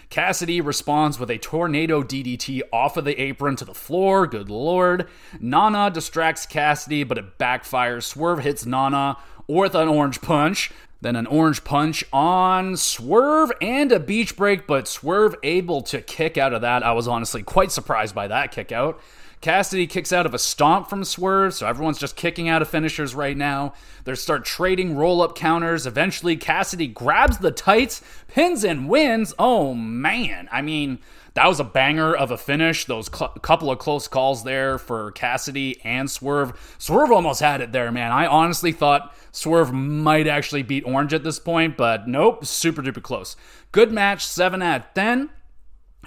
[0.10, 4.26] Cassidy responds with a tornado DDT off of the apron to the floor.
[4.26, 5.08] Good lord.
[5.40, 8.04] Nana distracts Cassidy, but it backfires.
[8.04, 10.72] Swerve hits Nana with an orange punch.
[11.02, 16.38] Then an orange punch on Swerve and a beach break, but Swerve able to kick
[16.38, 16.82] out of that.
[16.82, 19.00] I was honestly quite surprised by that kick out.
[19.42, 23.14] Cassidy kicks out of a stomp from Swerve, so everyone's just kicking out of finishers
[23.14, 23.74] right now.
[24.04, 25.86] They start trading roll up counters.
[25.86, 29.34] Eventually, Cassidy grabs the tights, pins, and wins.
[29.38, 31.00] Oh man, I mean,
[31.36, 32.86] that was a banger of a finish.
[32.86, 36.76] Those cl- couple of close calls there for Cassidy and Swerve.
[36.80, 38.12] Swerve almost had it there, man.
[38.12, 43.04] I honestly thought Swerve might actually beat Orange at this point, but nope, super duper
[43.04, 43.36] close.
[43.72, 45.30] Good match, 7 out of 10.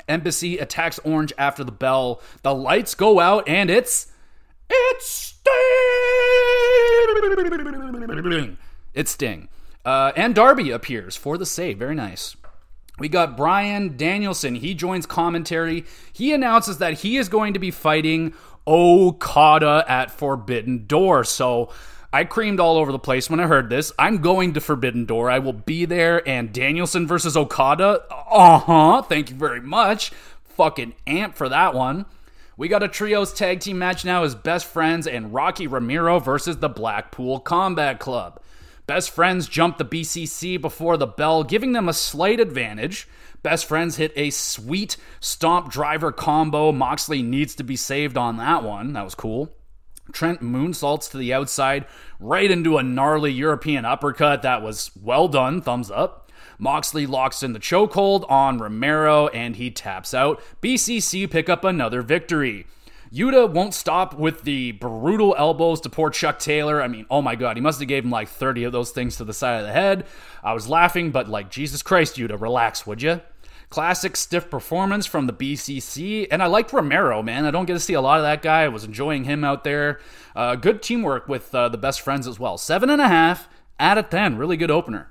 [0.09, 2.21] Embassy attacks Orange after the bell.
[2.43, 4.09] The lights go out, and it's.
[4.69, 5.53] It's Sting!
[8.95, 9.49] It's Sting.
[9.85, 11.79] Uh, and Darby appears for the save.
[11.79, 12.37] Very nice.
[12.99, 14.57] We got Bryan Danielson.
[14.57, 15.87] He joins commentary.
[16.13, 18.35] He announces that he is going to be fighting
[18.67, 21.25] Okada at Forbidden Door.
[21.25, 21.71] So
[22.13, 23.93] I creamed all over the place when I heard this.
[23.99, 25.31] I'm going to Forbidden Door.
[25.31, 26.27] I will be there.
[26.29, 28.03] And Danielson versus Okada.
[28.11, 29.03] Uh huh.
[29.03, 30.11] Thank you very much.
[30.57, 32.07] Fucking amp for that one.
[32.57, 36.59] We got a trios tag team match now as Best Friends and Rocky Romero versus
[36.59, 38.41] the Blackpool Combat Club.
[38.87, 43.09] Best Friends jump the BCC before the bell, giving them a slight advantage.
[43.43, 46.73] Best Friends hit a sweet stomp driver combo.
[46.73, 48.95] Moxley needs to be saved on that one.
[48.95, 49.55] That was cool.
[50.13, 51.87] Trent moonsaults to the outside,
[52.19, 54.43] right into a gnarly European uppercut.
[54.43, 55.61] That was well done.
[55.61, 56.31] Thumbs up.
[56.59, 60.43] Moxley locks in the chokehold on Romero and he taps out.
[60.61, 62.67] BCC pick up another victory.
[63.13, 66.81] Yuta won't stop with the brutal elbows to poor Chuck Taylor.
[66.81, 69.17] I mean, oh my god, he must have gave him like 30 of those things
[69.17, 70.07] to the side of the head.
[70.45, 73.21] I was laughing, but like, Jesus Christ, Yuta, relax, would you?
[73.71, 76.27] Classic stiff performance from the BCC.
[76.31, 77.47] And I liked Romero, man.
[77.47, 78.63] I don't get to see a lot of that guy.
[78.63, 80.01] I was enjoying him out there.
[80.35, 82.59] Uh, good teamwork with uh, the best friends as well.
[82.59, 84.37] Seven and a half out of 10.
[84.37, 85.09] Really good opener.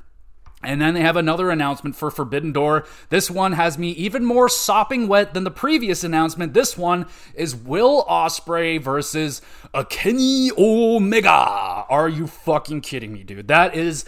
[0.61, 2.85] And then they have another announcement for Forbidden Door.
[3.07, 6.53] This one has me even more sopping wet than the previous announcement.
[6.53, 9.41] This one is Will Ospreay versus
[9.87, 11.29] Kenny Omega.
[11.29, 13.47] Are you fucking kidding me, dude?
[13.47, 14.03] That is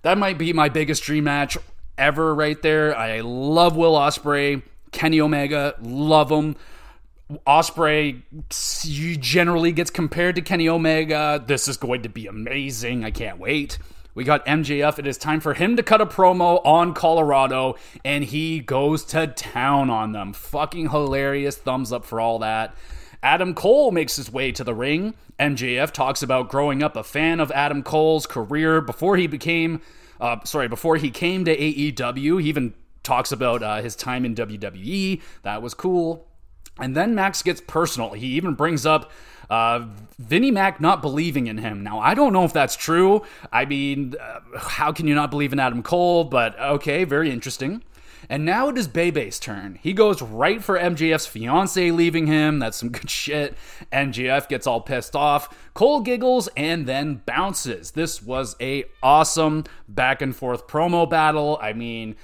[0.00, 1.58] that might be my biggest dream match
[2.00, 2.96] ever right there.
[2.96, 6.56] I love Will Ospreay, Kenny Omega, love him.
[7.46, 8.22] Ospreay
[9.20, 11.44] generally gets compared to Kenny Omega.
[11.46, 13.04] This is going to be amazing.
[13.04, 13.78] I can't wait.
[14.14, 14.98] We got MJF.
[14.98, 19.28] It is time for him to cut a promo on Colorado, and he goes to
[19.28, 20.32] town on them.
[20.32, 21.56] Fucking hilarious.
[21.56, 22.74] Thumbs up for all that.
[23.22, 25.14] Adam Cole makes his way to the ring.
[25.38, 29.80] MJF talks about growing up a fan of Adam Cole's career before he became,
[30.20, 32.42] uh, sorry, before he came to AEW.
[32.42, 35.20] He even talks about uh, his time in WWE.
[35.42, 36.26] That was cool.
[36.78, 38.12] And then Max gets personal.
[38.12, 39.10] He even brings up
[39.50, 39.84] uh,
[40.18, 41.82] Vinnie Mac not believing in him.
[41.82, 43.22] Now, I don't know if that's true.
[43.52, 46.24] I mean, uh, how can you not believe in Adam Cole?
[46.24, 47.82] But okay, very interesting.
[48.30, 49.76] And now it is Bebe's turn.
[49.82, 52.60] He goes right for MJF's fiance leaving him.
[52.60, 53.56] That's some good shit.
[53.92, 55.52] MJF gets all pissed off.
[55.74, 57.90] Cole giggles and then bounces.
[57.90, 61.58] This was a awesome back and forth promo battle.
[61.60, 62.14] I mean,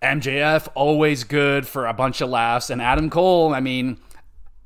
[0.00, 3.52] MJF always good for a bunch of laughs, and Adam Cole.
[3.52, 3.98] I mean,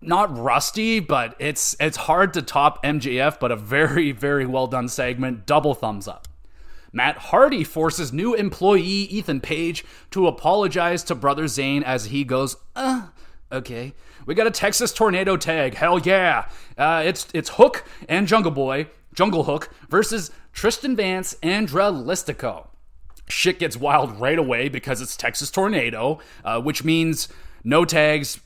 [0.02, 4.88] not rusty, but it's it's hard to top MJF, but a very very well done
[4.88, 5.46] segment.
[5.46, 6.28] Double thumbs up.
[6.92, 12.56] Matt Hardy forces new employee Ethan Page to apologize to brother Zayn as he goes,
[12.76, 13.08] uh,
[13.50, 13.94] okay.
[14.26, 15.74] We got a Texas tornado tag.
[15.74, 16.48] Hell yeah.
[16.78, 22.68] Uh, it's it's Hook and Jungle Boy, Jungle Hook versus Preston Vance and Dralistico.
[23.28, 27.28] Shit gets wild right away because it's Texas tornado, uh, which means
[27.64, 28.38] no tags,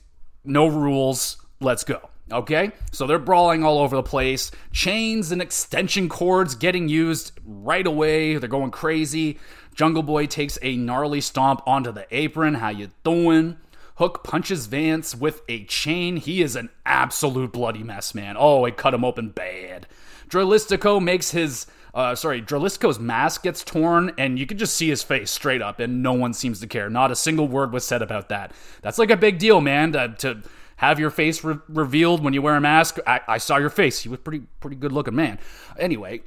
[0.44, 2.08] no rules, let's go.
[2.30, 2.72] Okay?
[2.92, 4.50] So they're brawling all over the place.
[4.72, 8.36] Chains and extension cords getting used right away.
[8.36, 9.38] They're going crazy.
[9.74, 12.54] Jungle Boy takes a gnarly stomp onto the apron.
[12.54, 13.58] How you doing?
[13.96, 16.16] Hook punches Vance with a chain.
[16.16, 18.36] He is an absolute bloody mess, man.
[18.38, 19.86] Oh, it cut him open bad.
[20.28, 25.02] Dralistico makes his uh, sorry, Dralistico's mask gets torn, and you can just see his
[25.02, 26.90] face straight up, and no one seems to care.
[26.90, 28.52] Not a single word was said about that.
[28.82, 29.92] That's like a big deal, man.
[29.92, 30.42] To, to
[30.76, 32.98] have your face re- revealed when you wear a mask.
[33.06, 34.00] I, I saw your face.
[34.00, 35.38] He was pretty pretty good looking man.
[35.78, 36.22] Anyway,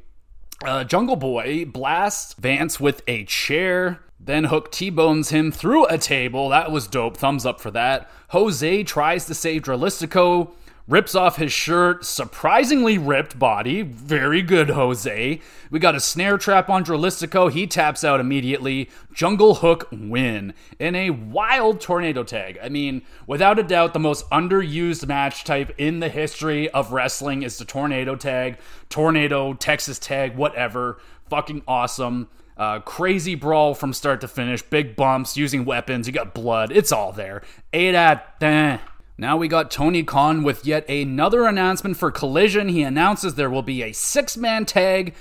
[0.65, 4.01] uh, Jungle Boy blasts Vance with a chair.
[4.19, 6.49] Then Hook T bones him through a table.
[6.49, 7.15] That was dope.
[7.15, 8.11] Thumbs up for that.
[8.29, 10.51] Jose tries to save Dralistico
[10.89, 13.83] rips off his shirt, surprisingly ripped body.
[13.83, 15.39] Very good, Jose.
[15.69, 17.51] We got a snare trap on Dralistico.
[17.51, 18.89] He taps out immediately.
[19.13, 22.57] Jungle Hook win in a wild tornado tag.
[22.61, 27.43] I mean, without a doubt, the most underused match type in the history of wrestling
[27.43, 28.57] is the tornado tag,
[28.89, 30.97] tornado, Texas tag, whatever.
[31.29, 32.29] Fucking awesome.
[32.57, 36.91] Uh, crazy brawl from start to finish, big bumps, using weapons, you got blood, it's
[36.91, 37.41] all there.
[37.71, 38.81] 8 out 10.
[39.19, 42.69] Now we got Tony Khan with yet another announcement for Collision.
[42.69, 45.13] He announces there will be a six man tag.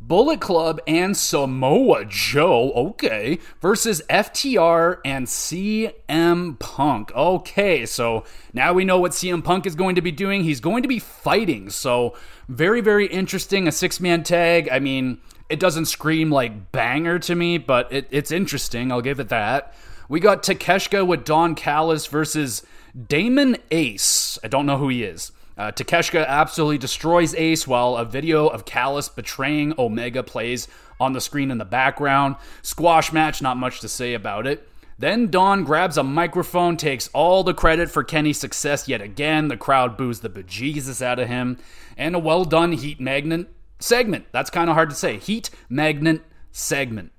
[0.00, 7.14] Bullet Club and Samoa Joe, okay, versus FTR and CM Punk.
[7.14, 10.42] Okay, so now we know what CM Punk is going to be doing.
[10.42, 11.68] He's going to be fighting.
[11.68, 12.16] So,
[12.48, 13.68] very, very interesting.
[13.68, 14.70] A six man tag.
[14.72, 18.90] I mean, it doesn't scream like banger to me, but it, it's interesting.
[18.90, 19.74] I'll give it that.
[20.08, 22.62] We got Takeshita with Don Callis versus
[22.94, 24.38] Damon Ace.
[24.44, 25.32] I don't know who he is.
[25.56, 31.20] Uh, Takeshita absolutely destroys Ace while a video of Callis betraying Omega plays on the
[31.20, 32.36] screen in the background.
[32.62, 34.68] Squash match, not much to say about it.
[34.98, 39.48] Then Don grabs a microphone, takes all the credit for Kenny's success yet again.
[39.48, 41.58] The crowd boos the bejesus out of him.
[41.96, 43.48] And a well done heat magnet
[43.80, 44.26] segment.
[44.32, 45.18] That's kind of hard to say.
[45.18, 47.10] Heat magnet segment.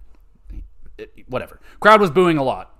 [1.28, 1.60] Whatever.
[1.82, 2.75] Crowd was booing a lot.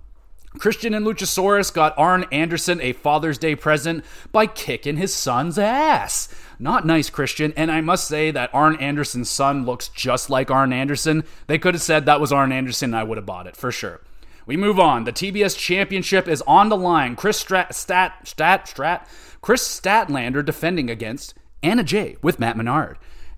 [0.56, 6.28] Christian and Luchasaurus got Arn Anderson a Father's Day present by kicking his son's ass.
[6.58, 7.52] Not nice, Christian.
[7.56, 11.24] And I must say that Arn Anderson's son looks just like Arn Anderson.
[11.46, 13.70] They could have said that was Arn Anderson, and I would have bought it for
[13.70, 14.00] sure.
[14.46, 15.04] We move on.
[15.04, 17.16] The TBS Championship is on the line.
[17.16, 19.06] Chris Strat, Stat, Stat, Strat,
[19.40, 22.96] Kris Statlander defending against Anna Jay with Matt Menard.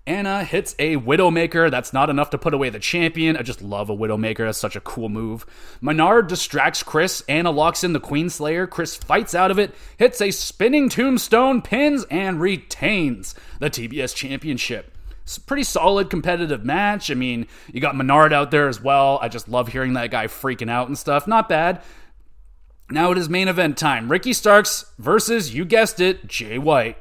[0.09, 1.69] Anna hits a Widowmaker.
[1.69, 3.37] That's not enough to put away the champion.
[3.37, 4.39] I just love a Widowmaker.
[4.39, 5.45] That's such a cool move.
[5.81, 7.21] Menard distracts Kris.
[7.29, 8.67] Anna locks in the Queenslayer.
[8.67, 14.91] Kris fights out of it, hits a spinning tombstone, pins, and retains the TBS Championship.
[15.45, 17.11] Pretty solid competitive match.
[17.11, 19.19] I mean, you got Menard out there as well.
[19.21, 21.27] I just love hearing that guy freaking out and stuff.
[21.27, 21.83] Not bad.
[22.89, 24.11] Now it is main event time.
[24.11, 26.97] Ricky Starks versus, you guessed it, Jay White.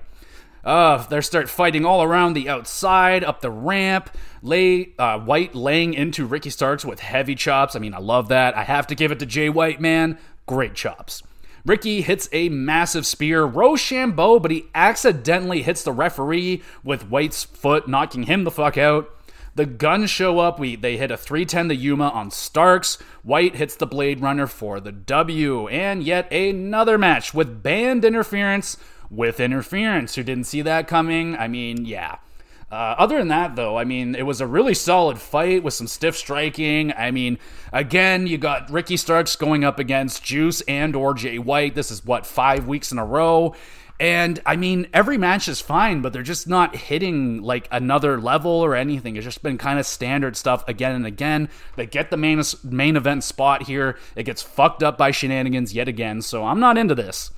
[0.69, 4.11] Uh, they start fighting all around the outside, up the ramp.
[4.43, 7.75] Lay uh, White laying into Ricky Starks with heavy chops.
[7.75, 8.55] I mean, I love that.
[8.55, 10.19] I have to give it to Jay White, man.
[10.45, 11.23] Great chops.
[11.65, 17.89] Ricky hits a massive spear, Roshambo, but he accidentally hits the referee with White's foot,
[17.89, 19.09] knocking him the fuck out.
[19.55, 20.61] The Gunns show up.
[20.61, 22.97] We they hit a 310 the Yuma on Starks.
[23.23, 25.67] White hits the Blade Runner for the W.
[25.69, 28.77] And yet another match with banned interference
[29.11, 30.15] with interference.
[30.15, 31.37] Who didn't see that coming?
[31.37, 32.17] I mean, yeah.
[32.71, 35.87] Uh, other than that, though, I mean, it was a really solid fight with some
[35.87, 36.93] stiff striking.
[36.93, 37.39] I mean,
[37.73, 41.75] again, you got Ricky Starks going up against Juice and or Jay White.
[41.75, 43.55] This is what five weeks in a row.
[44.01, 48.53] And I mean, every match is fine, but they're just not hitting like another level
[48.53, 49.17] or anything.
[49.17, 51.49] It's just been kind of standard stuff again and again.
[51.75, 53.99] They get the main main event spot here.
[54.15, 56.23] It gets fucked up by shenanigans yet again.
[56.23, 57.33] So I'm not into this.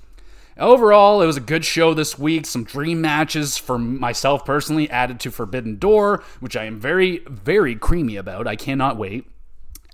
[0.60, 2.44] Overall, it was a good show this week.
[2.44, 7.74] Some dream matches for myself personally added to Forbidden Door, which I am very, very
[7.74, 8.46] creamy about.
[8.46, 9.26] I cannot wait.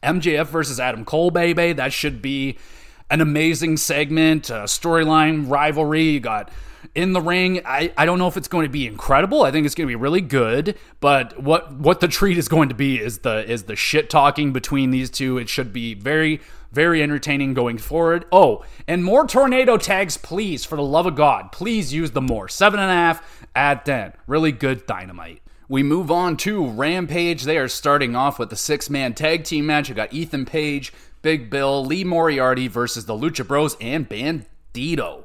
[0.02, 1.72] MJF versus Adam Cole, baby.
[1.72, 2.58] That should be
[3.08, 6.02] an amazing segment, uh, storyline, rivalry.
[6.02, 6.50] You got
[6.96, 7.60] in the ring.
[7.64, 9.42] I, I don't know if it's going to be incredible.
[9.42, 10.76] I think it's going to be really good.
[10.98, 14.52] But what what the treat is going to be is the is the shit talking
[14.52, 15.38] between these two.
[15.38, 16.40] It should be very
[16.72, 18.24] very entertaining going forward.
[18.30, 21.52] Oh, and more tornado tags, please, for the love of God.
[21.52, 22.48] Please use the more.
[22.48, 24.12] Seven and a half, at 10.
[24.26, 25.42] Really good dynamite.
[25.68, 27.42] We move on to Rampage.
[27.42, 29.88] They are starting off with the six man tag team match.
[29.88, 35.24] You got Ethan Page, Big Bill, Lee Moriarty versus the Lucha Bros and Bandido.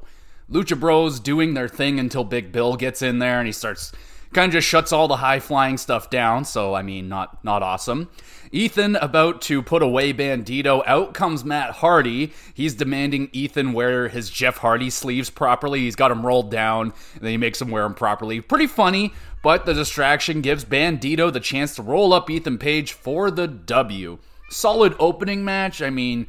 [0.49, 3.91] Lucha Bros doing their thing until Big Bill gets in there and he starts
[4.33, 6.45] kind of just shuts all the high flying stuff down.
[6.45, 8.09] So I mean, not not awesome.
[8.53, 10.83] Ethan about to put away Bandido.
[10.85, 12.33] Out comes Matt Hardy.
[12.53, 15.81] He's demanding Ethan wear his Jeff Hardy sleeves properly.
[15.81, 18.41] He's got him rolled down, and then he makes him wear them properly.
[18.41, 23.31] Pretty funny, but the distraction gives Bandido the chance to roll up Ethan Page for
[23.31, 24.17] the W.
[24.49, 25.81] Solid opening match.
[25.81, 26.27] I mean,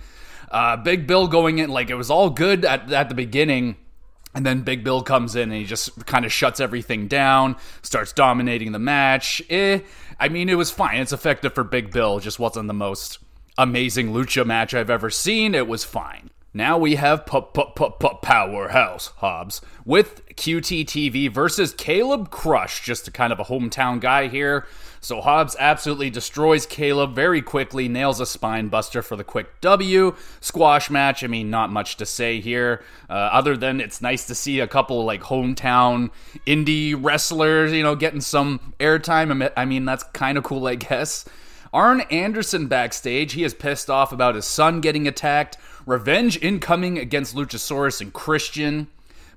[0.53, 3.77] uh, Big Bill going in like it was all good at, at the beginning.
[4.35, 8.13] And then Big Bill comes in and he just kind of shuts everything down, starts
[8.13, 9.43] dominating the match.
[9.51, 9.81] Eh,
[10.19, 11.01] I mean, it was fine.
[11.01, 12.19] It's effective for Big Bill.
[12.19, 13.19] Just wasn't the most
[13.59, 15.55] amazing lucha match I've ever seen.
[15.55, 16.31] It was fine.
[16.55, 23.45] Now we have Powerhouse Hobbs with QTTV versus Caleb Crush, just a kind of a
[23.45, 24.67] hometown guy here.
[25.03, 30.15] So Hobbs absolutely destroys Caleb very quickly, nails a spine buster for the quick W.
[30.41, 31.25] Squash match.
[31.25, 34.69] I mean, not much to say here, uh, other than it's nice to see a
[34.69, 36.11] couple like hometown
[36.47, 39.51] indie wrestlers, you know, getting some airtime.
[39.57, 41.25] I mean, that's kind of cool, I guess.
[41.73, 43.33] Arn Anderson backstage.
[43.33, 45.59] He is pissed off about his son getting attacked.
[45.85, 48.87] Revenge incoming against Luchasaurus and Christian.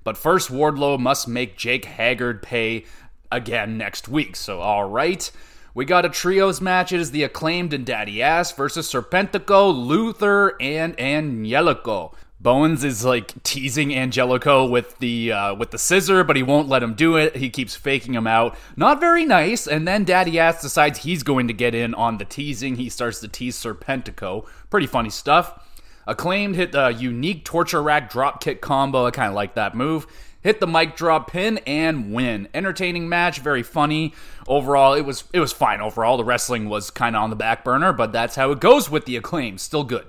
[0.03, 2.85] But first, Wardlow must make Jake Haggard pay
[3.31, 4.35] again next week.
[4.35, 5.31] So, all right.
[5.75, 6.93] We got a trios match.
[6.93, 12.13] It is the acclaimed and Daddy Ass versus Serpentico, Luther, and Angelico.
[12.39, 16.81] Bowens is like teasing Angelico with the uh, with the scissor, but he won't let
[16.81, 17.35] him do it.
[17.35, 18.55] He keeps faking him out.
[18.77, 19.67] Not very nice.
[19.67, 22.77] And then Daddy Ass decides he's going to get in on the teasing.
[22.77, 24.47] He starts to tease Serpentico.
[24.69, 25.61] Pretty funny stuff.
[26.07, 29.07] Acclaimed hit the unique torture rack drop kick combo.
[29.07, 30.07] I kind of like that move
[30.45, 32.47] hit the mic drop pin and win.
[32.53, 34.13] Entertaining match, very funny.
[34.47, 35.81] Overall, it was it was fine.
[35.81, 38.87] Overall, the wrestling was kind of on the back burner, but that's how it goes
[38.87, 39.57] with the acclaim.
[39.57, 40.05] Still good.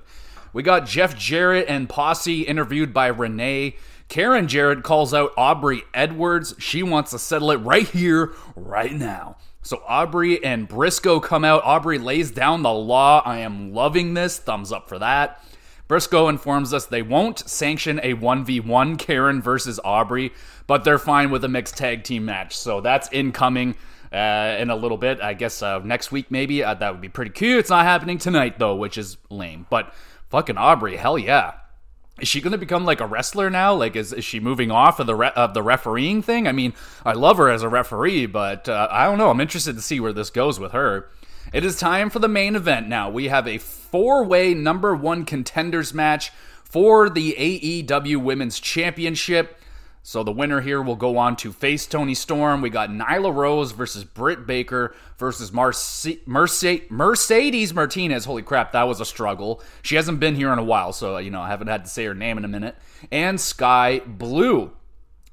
[0.53, 3.77] We got Jeff Jarrett and Posse interviewed by Renee.
[4.09, 6.55] Karen Jarrett calls out Aubrey Edwards.
[6.59, 9.39] She wants to settle it right here, right now.
[9.63, 11.65] So Aubrey and Briscoe come out.
[11.65, 13.23] Aubrey lays down the law.
[13.25, 14.39] I am loving this.
[14.39, 15.43] Thumbs up for that.
[15.89, 20.33] Briscoe informs us they won't sanction a 1v1 Karen versus Aubrey,
[20.67, 22.57] but they're fine with a mixed tag team match.
[22.57, 23.77] So that's incoming
[24.13, 25.21] uh, in a little bit.
[25.21, 26.65] I guess uh, next week, maybe.
[26.65, 27.59] Uh, that would be pretty cute.
[27.59, 29.67] It's not happening tonight, though, which is lame.
[29.71, 29.95] But
[30.31, 31.55] fucking Aubrey, hell yeah.
[32.21, 33.75] Is she going to become like a wrestler now?
[33.75, 36.49] Like, is, is she moving off of the re- of the refereeing thing?
[36.49, 36.73] I mean,
[37.05, 39.31] I love her as a referee, but uh, I don't know.
[39.31, 41.11] I'm interested to see where this goes with her.
[41.57, 43.09] It is time for the main event now.
[43.09, 46.31] We have a four way number one contenders match
[46.63, 49.59] for the AEW Women's Championship.
[50.03, 52.61] So the winner here will go on to face Toni Storm.
[52.61, 58.27] We got Nyla Rose versus Britt Baker versus Marce- Merce- Mercedes Martinez.
[58.27, 59.63] Holy crap, that was a struggle.
[59.81, 62.05] She hasn't been here in a while, so you know I haven't had to say
[62.05, 62.77] her name in a minute.
[63.11, 64.73] And Skye Blue.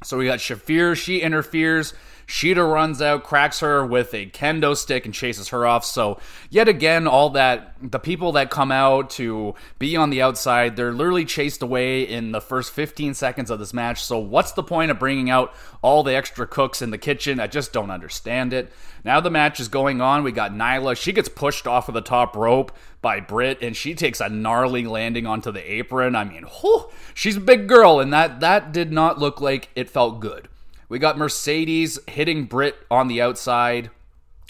[0.05, 0.95] So we got Shafir.
[0.95, 1.93] She interferes.
[2.27, 5.85] Shida runs out, cracks her with a kendo stick, and chases her off.
[5.85, 6.19] So,
[6.49, 10.93] yet again, all that the people that come out to be on the outside, they're
[10.93, 14.03] literally chased away in the first 15 seconds of this match.
[14.03, 17.39] So, what's the point of bringing out all the extra cooks in the kitchen?
[17.39, 18.71] I just don't understand it.
[19.03, 20.23] Now the match is going on.
[20.23, 20.95] We got Nyla.
[20.95, 22.71] She gets pushed off of the top rope
[23.01, 26.15] by Britt, and she takes a gnarly landing onto the apron.
[26.15, 29.89] I mean, whew, she's a big girl, and that that did not look like it
[29.89, 30.47] felt good.
[30.93, 33.89] We got Mercedes hitting Britt on the outside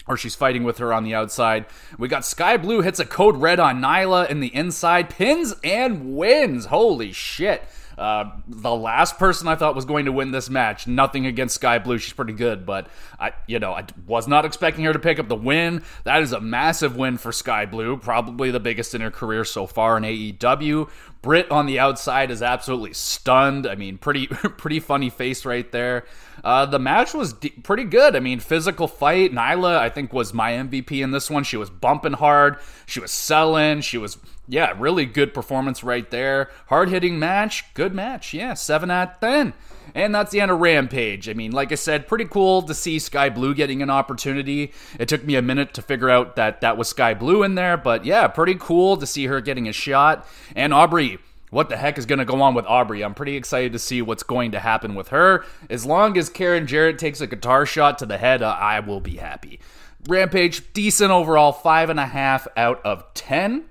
[0.06, 1.64] or she's fighting with her on the outside.
[1.96, 6.14] We got Skye Blue hits a code red on Nyla in the inside, pins and
[6.18, 6.66] wins.
[6.66, 7.62] Holy shit.
[7.96, 11.78] Uh, the last person I thought was going to win this match, nothing against Skye
[11.78, 12.88] Blue, she's pretty good, but
[13.20, 15.82] I, you know, I was not expecting her to pick up the win.
[16.02, 19.66] That is a massive win for Skye Blue, probably the biggest in her career so
[19.66, 20.90] far in AEW.
[21.22, 23.66] Britt on the outside is absolutely stunned.
[23.66, 26.04] I mean, pretty pretty funny face right there.
[26.44, 28.14] Uh, the match was d- pretty good.
[28.14, 29.32] I mean, physical fight.
[29.32, 31.42] Nyla, I think, was my MVP in this one.
[31.42, 32.58] She was bumping hard.
[32.86, 33.80] She was selling.
[33.80, 36.50] She was yeah, really good performance right there.
[36.66, 38.34] Hard hitting match, good match.
[38.34, 39.54] Yeah, 7 out of 10.
[39.94, 41.28] And that's the end of Rampage.
[41.28, 44.72] I mean, like I said, pretty cool to see Skye Blue getting an opportunity.
[44.98, 47.76] It took me a minute to figure out that that was Skye Blue in there,
[47.76, 50.26] but yeah, pretty cool to see her getting a shot.
[50.56, 51.18] And Aubrey,
[51.54, 53.04] what the heck is going to go on with Aubrey?
[53.04, 55.44] I'm pretty excited to see what's going to happen with her.
[55.70, 59.00] As long as Karen Jarrett takes a guitar shot to the head, uh, I will
[59.00, 59.60] be happy.
[60.08, 63.66] Rampage, decent overall, 5.5 out of 10.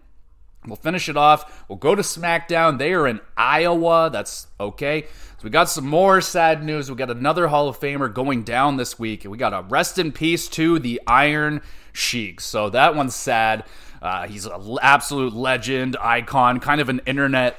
[0.66, 1.66] We'll finish it off.
[1.68, 2.78] We'll go to SmackDown.
[2.78, 4.10] They are in Iowa.
[4.10, 5.02] That's okay.
[5.04, 6.90] So we got some more sad news.
[6.90, 9.26] We got another Hall of Famer going down this week.
[9.28, 11.62] We got a rest in peace to the Iron
[11.92, 12.40] Sheik.
[12.40, 13.66] So that one's sad.
[14.02, 17.58] Uh, he's an absolute legend, icon, kind of an internet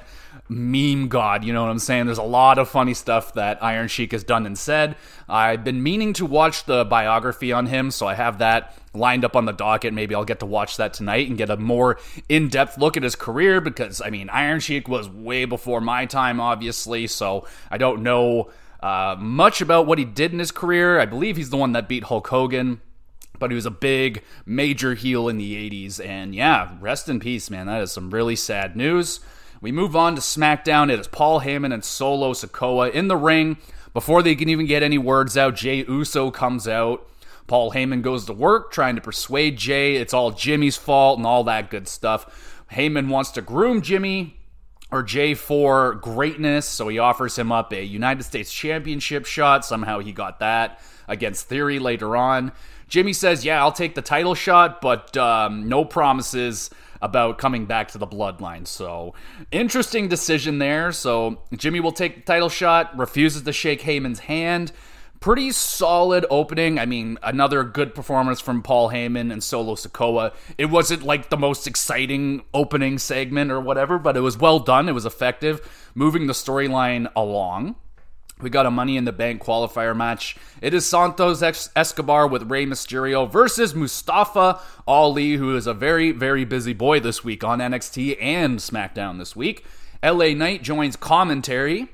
[0.48, 1.44] meme god.
[1.44, 2.06] You know what I'm saying?
[2.06, 4.96] There's a lot of funny stuff that Iron Sheik has done and said.
[5.28, 9.36] I've been meaning to watch the biography on him, so I have that lined up
[9.36, 9.94] on the docket.
[9.94, 13.02] Maybe I'll get to watch that tonight and get a more in depth look at
[13.02, 17.78] his career because, I mean, Iron Sheik was way before my time, obviously, so I
[17.78, 18.50] don't know
[18.82, 21.00] uh, much about what he did in his career.
[21.00, 22.80] I believe he's the one that beat Hulk Hogan
[23.36, 27.50] but he was a big major heel in the 80s and yeah rest in peace
[27.50, 29.18] man that is some really sad news
[29.64, 30.92] we move on to SmackDown.
[30.92, 33.56] It is Paul Heyman and Solo Sikoa in the ring.
[33.94, 37.08] Before they can even get any words out, Jey Uso comes out.
[37.46, 41.44] Paul Heyman goes to work trying to persuade Jey it's all Jimmy's fault and all
[41.44, 42.62] that good stuff.
[42.72, 44.38] Heyman wants to groom Jimmy
[44.90, 49.64] or Jey for greatness, so he offers him up a United States Championship shot.
[49.64, 52.52] Somehow he got that against Theory later on.
[52.86, 56.68] Jimmy says, Yeah, I'll take the title shot, but um, no promises
[57.04, 58.66] about coming back to the bloodline.
[58.66, 59.14] So,
[59.52, 60.90] interesting decision there.
[60.90, 64.72] So, Jimmy will take the title shot, refuses to shake Heyman's hand.
[65.20, 66.78] Pretty solid opening.
[66.78, 70.32] I mean, another good performance from Paul Heyman and Solo Sikoa.
[70.56, 74.88] It wasn't like the most exciting opening segment or whatever, but it was well done.
[74.88, 77.76] It was effective, moving the storyline along.
[78.40, 80.36] We got a Money in the Bank qualifier match.
[80.60, 81.40] It is Santos
[81.76, 87.22] Escobar with Rey Mysterio versus Mustafa Ali, who is a very, very busy boy this
[87.22, 89.64] week on NXT and SmackDown this week.
[90.02, 91.88] LA Knight joins commentary.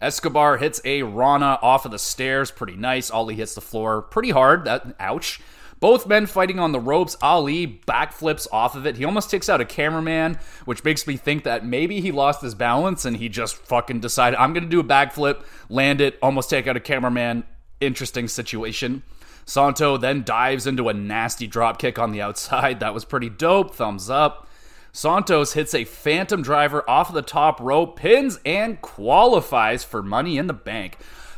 [0.00, 3.10] Escobar hits a Rana off of the stairs, pretty nice.
[3.10, 4.66] Ali hits the floor pretty hard.
[4.66, 5.40] That ouch.
[5.78, 7.16] Both men fighting on the ropes.
[7.20, 8.96] Ali backflips off of it.
[8.96, 12.54] He almost takes out a cameraman, which makes me think that maybe he lost his
[12.54, 16.48] balance and he just fucking decided, I'm going to do a backflip, land it, almost
[16.48, 17.44] take out a cameraman.
[17.80, 19.02] Interesting situation.
[19.44, 22.80] Santo then dives into a nasty drop kick on the outside.
[22.80, 23.74] That was pretty dope.
[23.74, 24.48] Thumbs up.
[24.92, 30.38] Santos hits a phantom driver off of the top rope, pins, and qualifies for Money
[30.38, 30.96] in the Bank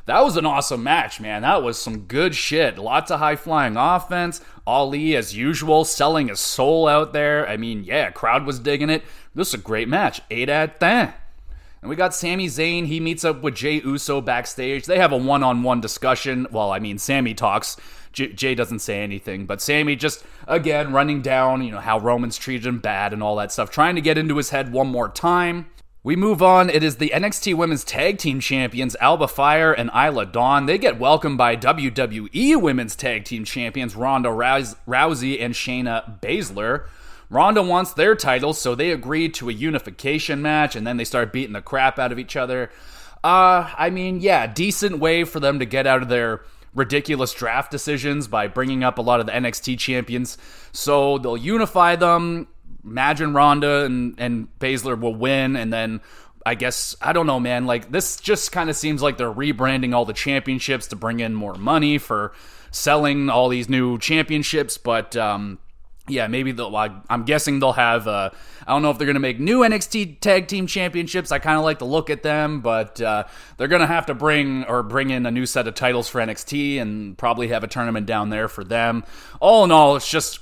[0.09, 1.43] that was an awesome match, man.
[1.43, 2.79] That was some good shit.
[2.79, 4.41] Lots of high flying offense.
[4.67, 7.47] Ali, as usual, selling his soul out there.
[7.47, 9.05] I mean, yeah, crowd was digging it.
[9.35, 10.23] This is a great match.
[10.31, 11.13] 8 out of 10.
[11.83, 12.87] And we got Sami Zayn.
[12.87, 14.87] He meets up with Jey Uso backstage.
[14.87, 16.47] They have a one on one discussion.
[16.51, 17.77] Well, I mean, Sami talks.
[18.15, 22.39] J- Jey doesn't say anything, but Sami just, again, running down, you know, how Roman's
[22.39, 25.11] treated him bad and all that stuff, trying to get into his head one more
[25.11, 25.67] time.
[26.09, 26.71] We move on.
[26.71, 30.65] It is the NXT Women's Tag Team Champions, Alba Fire and Isla Dawn.
[30.65, 36.87] They get welcomed by WWE Women's Tag Team Champions, Ronda Rousey and Shayna Baszler.
[37.29, 41.31] Ronda wants their titles, so they agree to a unification match, and then they start
[41.31, 42.71] beating the crap out of each other.
[43.23, 46.41] Uh, I mean, yeah, decent way for them to get out of their
[46.75, 50.39] ridiculous draft decisions by bringing up a lot of the NXT champions.
[50.73, 52.49] So they'll unify them
[52.85, 56.01] imagine Ronda and, and Baszler will win, and then
[56.45, 57.67] I guess I don't know, man.
[57.67, 61.35] Like this just kind of seems like they're rebranding all the championships to bring in
[61.35, 62.33] more money for
[62.71, 65.59] selling all these new championships, but um,
[66.09, 66.75] yeah, maybe they'll.
[66.75, 68.09] I'm guessing they'll have.
[68.09, 68.31] Uh,
[68.67, 71.33] I don't know if they're going to make new NXT Tag Team Championships.
[71.33, 73.25] I kind of like to look at them, but uh,
[73.57, 76.21] they're going to have to bring or bring in a new set of titles for
[76.21, 79.05] NXT and probably have a tournament down there for them.
[79.41, 80.41] All in all, it's just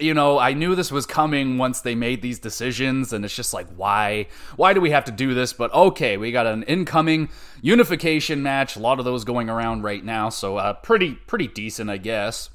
[0.00, 3.52] you know, I knew this was coming once they made these decisions, and it's just
[3.52, 4.26] like, why?
[4.56, 5.52] Why do we have to do this?
[5.52, 7.28] But okay, we got an incoming
[7.62, 8.76] unification match.
[8.76, 12.50] A lot of those going around right now, so uh, pretty pretty decent, I guess.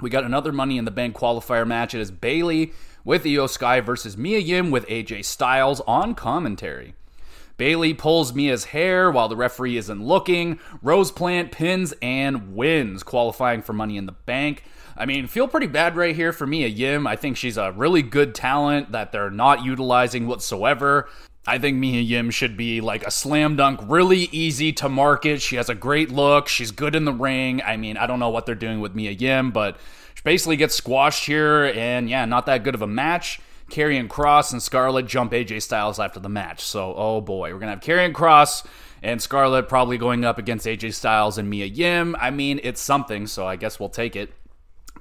[0.00, 1.94] We got another Money in the Bank qualifier match.
[1.94, 2.72] It is Bayley
[3.04, 6.94] with Iyo Sky versus Mia Yim with AJ Styles on commentary.
[7.60, 10.58] Bayley pulls Mia's hair while the referee isn't looking.
[10.80, 14.64] Rose Plant pins and wins, qualifying for Money in the Bank.
[15.00, 17.06] I mean, feel pretty bad right here for Mia Yim.
[17.06, 21.08] I think she's a really good talent that they're not utilizing whatsoever.
[21.46, 25.40] I think Mia Yim should be like a slam dunk, really easy to market.
[25.40, 26.48] She has a great look.
[26.48, 27.62] She's good in the ring.
[27.62, 29.78] I mean, I don't know what they're doing with Mia Yim, but
[30.14, 33.40] she basically gets squashed here, and yeah, not that good of a match.
[33.70, 36.60] Karrion Kross and Scarlett jump AJ Styles after the match.
[36.60, 38.66] So, oh boy, we're gonna have Karrion Kross
[39.02, 42.14] and Scarlett probably going up against AJ Styles and Mia Yim.
[42.20, 44.30] I mean, it's something, so I guess we'll take it.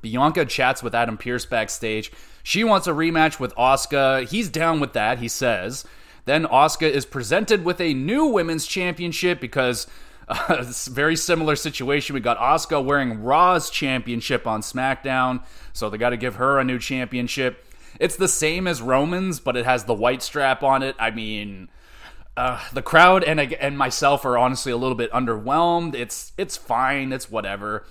[0.01, 2.11] Bianca chats with Adam Pearce backstage.
[2.43, 4.27] She wants a rematch with Asuka.
[4.27, 5.85] He's down with that, he says.
[6.25, 9.87] Then Asuka is presented with a new women's championship because
[10.27, 12.13] uh, it's a very similar situation.
[12.13, 15.43] We got Asuka wearing Raw's championship on SmackDown,
[15.73, 17.65] so they got to give her a new championship.
[17.99, 20.95] It's the same as Roman's, but it has the white strap on it.
[20.99, 21.69] I mean,
[22.37, 25.95] uh, the crowd and and myself are honestly a little bit underwhelmed.
[25.95, 27.11] It's it's fine.
[27.11, 27.85] It's whatever.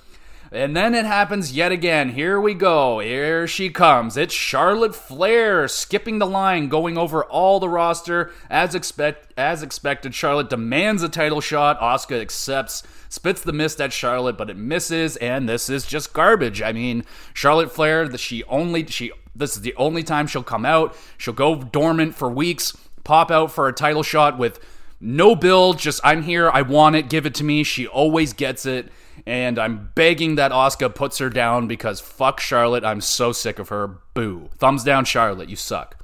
[0.50, 2.10] And then it happens yet again.
[2.10, 3.00] Here we go.
[3.00, 4.16] Here she comes.
[4.16, 8.32] It's Charlotte Flair skipping the line, going over all the roster.
[8.48, 11.78] As expect as expected, Charlotte demands a title shot.
[11.80, 16.62] Asuka accepts, spits the mist at Charlotte, but it misses, and this is just garbage.
[16.62, 20.96] I mean, Charlotte Flair, she only she this is the only time she'll come out.
[21.18, 22.74] She'll go dormant for weeks,
[23.04, 24.60] pop out for a title shot with
[24.98, 27.64] no build, just I'm here, I want it, give it to me.
[27.64, 28.90] She always gets it
[29.28, 32.82] and I'm begging that Asuka puts her down because fuck Charlotte.
[32.82, 33.98] I'm so sick of her.
[34.14, 34.48] Boo.
[34.56, 35.50] Thumbs down, Charlotte.
[35.50, 36.02] You suck.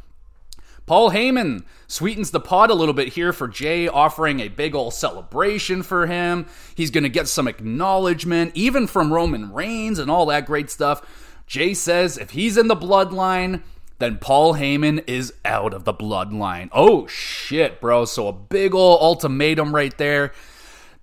[0.84, 4.90] Paul Heyman sweetens the pot a little bit here for Jey, offering a big ol'
[4.90, 6.44] celebration for him.
[6.74, 11.00] He's going to get some acknowledgement, even from Roman Reigns and all that great stuff.
[11.46, 13.62] Jey says if he's in the bloodline,
[14.00, 16.68] then Paul Heyman is out of the bloodline.
[16.72, 18.04] Oh shit, bro.
[18.04, 20.32] So a big ol' ultimatum right there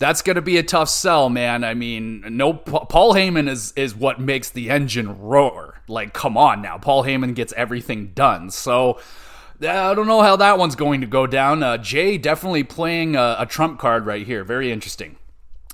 [0.01, 1.63] that's going to be a tough sell, man.
[1.63, 5.81] I mean, no, Paul Heyman is is what makes the engine roar.
[5.87, 8.49] Like, come on now, Paul Heyman gets everything done.
[8.49, 8.99] So.
[9.63, 11.61] I don't know how that one's going to go down.
[11.61, 14.43] Uh, Jey definitely playing a, a trump card right here.
[14.43, 15.17] Very interesting.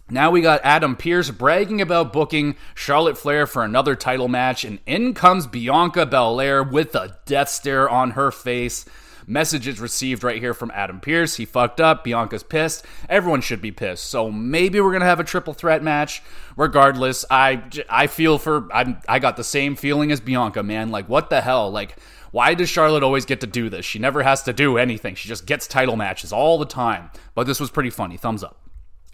[0.09, 4.80] Now we got Adam Pearce bragging about booking Charlotte Flair for another title match, and
[4.86, 8.84] in comes Bianca Belair with a death stare on her face.
[9.30, 11.36] Messages received right here from Adam Pearce.
[11.36, 12.05] He fucked up.
[12.05, 12.86] Bianca's pissed.
[13.09, 14.05] Everyone should be pissed.
[14.05, 16.23] So maybe we're gonna have a triple threat match.
[16.55, 20.89] Regardless, I I feel for I I got the same feeling as Bianca, man.
[20.89, 21.69] Like what the hell?
[21.69, 21.97] Like
[22.32, 23.86] why does Charlotte always get to do this?
[23.86, 25.15] She never has to do anything.
[25.15, 27.09] She just gets title matches all the time.
[27.36, 28.15] But this was pretty funny.
[28.15, 28.61] Thumbs up.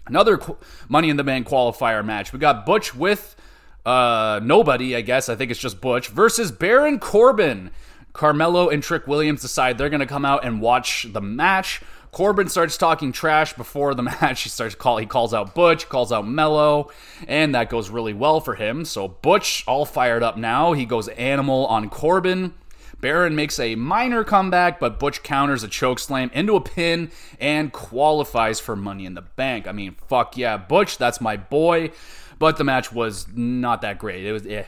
[0.06, 0.38] Another
[0.88, 2.32] Money in the Bank qualifier match.
[2.32, 3.34] We got Butch with
[3.86, 5.28] uh, nobody, I guess.
[5.28, 7.70] I think it's just Butch versus Baron Corbin.
[8.14, 11.82] Carmelo and Trick Williams decide they're going to come out and watch the match.
[12.12, 14.42] Corbin starts talking trash before the match.
[14.42, 16.90] He starts call he calls out Butch, calls out Melo,
[17.26, 18.84] and that goes really well for him.
[18.84, 20.72] So Butch all fired up now.
[20.72, 22.54] He goes animal on Corbin.
[23.00, 27.10] Baron makes a minor comeback, but Butch counters a chokeslam into a pin
[27.40, 29.66] and qualifies for Money in the Bank.
[29.66, 31.90] I mean, fuck yeah, Butch, that's my boy.
[32.38, 34.24] But the match was not that great.
[34.24, 34.64] It was eh.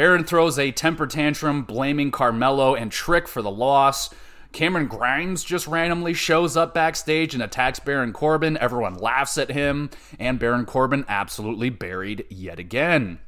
[0.00, 4.08] Baron throws a temper tantrum, blaming Carmelo and Trick for the loss.
[4.50, 8.56] Cameron Grimes just randomly shows up backstage and attacks Baron Corbin.
[8.56, 13.18] Everyone laughs at him, and Baron Corbin absolutely buried yet again.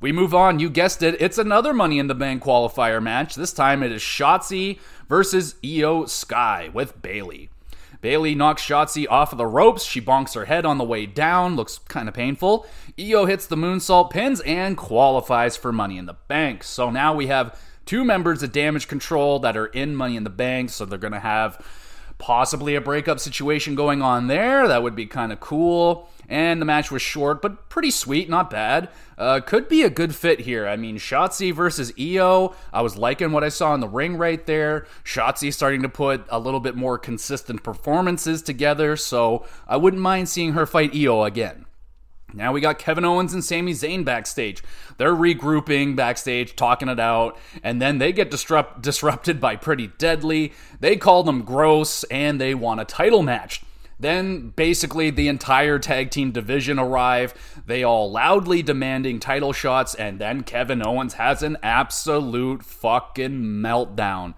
[0.00, 0.60] We move on.
[0.60, 1.20] You guessed it.
[1.20, 3.34] It's another Money in the Bank qualifier match.
[3.34, 4.78] This time it is Shotzi
[5.08, 7.50] versus Iyo Sky with Bayley.
[8.00, 9.84] Bayley knocks Shotzi off of the ropes.
[9.84, 11.56] She bonks her head on the way down.
[11.56, 12.66] Looks kind of painful.
[12.96, 16.62] Iyo hits the moonsault pins and qualifies for Money in the Bank.
[16.62, 20.30] So now we have two members of Damage Control that are in Money in the
[20.30, 20.70] Bank.
[20.70, 21.64] So they're going to have
[22.18, 24.68] possibly a breakup situation going on there.
[24.68, 26.10] That would be kind of cool.
[26.28, 28.90] And the match was short, but pretty sweet, not bad.
[29.16, 30.68] Uh, could be a good fit here.
[30.68, 32.54] I mean, Shotzi versus Iyo.
[32.72, 34.86] I was liking what I saw in the ring right there.
[35.04, 40.28] Shotzi starting to put a little bit more consistent performances together, so I wouldn't mind
[40.28, 41.64] seeing her fight Iyo again.
[42.34, 44.62] Now we got Kevin Owens and Sami Zayn backstage.
[44.98, 50.52] They're regrouping backstage, talking it out, and then they get disrupt- disrupted by Pretty Deadly.
[50.80, 53.62] They call them gross, and they want a title match.
[54.00, 57.34] Then basically the entire tag team division arrive.
[57.66, 64.34] They all loudly demanding title shots, and then Kevin Owens has an absolute fucking meltdown.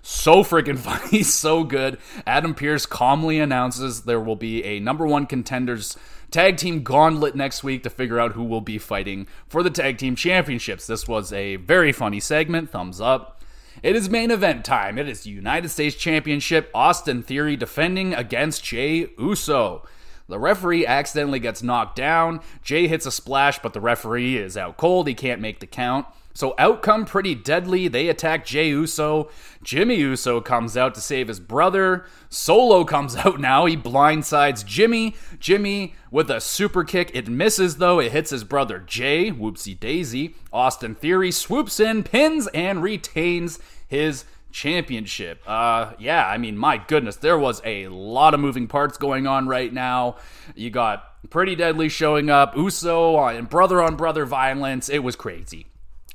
[0.00, 0.78] So freaking
[1.10, 1.98] funny, so good.
[2.26, 5.96] Adam Pearce calmly announces there will be a number one contenders
[6.32, 9.98] tag team gauntlet next week to figure out who will be fighting for the tag
[9.98, 10.86] team championships.
[10.86, 12.70] This was a very funny segment.
[12.70, 13.42] Thumbs up.
[13.82, 14.98] It is main event time.
[14.98, 16.70] It is the United States Championship.
[16.74, 19.86] Austin Theory defending against Jey Uso.
[20.28, 22.40] The referee accidentally gets knocked down.
[22.62, 25.08] Jey hits a splash, but the referee is out cold.
[25.08, 26.06] He can't make the count.
[26.34, 27.88] So outcome pretty deadly.
[27.88, 29.30] They attack Jey Uso.
[29.62, 32.06] Jimmy Uso comes out to save his brother.
[32.28, 33.66] Solo comes out now.
[33.66, 35.14] He blindsides Jimmy.
[35.38, 37.10] Jimmy with a super kick.
[37.14, 38.00] It misses though.
[38.00, 39.30] It hits his brother Jey.
[39.30, 40.34] Whoopsie daisy.
[40.52, 45.42] Austin Theory swoops in, pins, and retains his championship.
[45.46, 49.48] Uh, yeah, I mean, my goodness, there was a lot of moving parts going on
[49.48, 50.16] right now.
[50.54, 54.88] You got Pretty Deadly showing up, Uso and brother on brother violence.
[54.88, 55.66] It was crazy.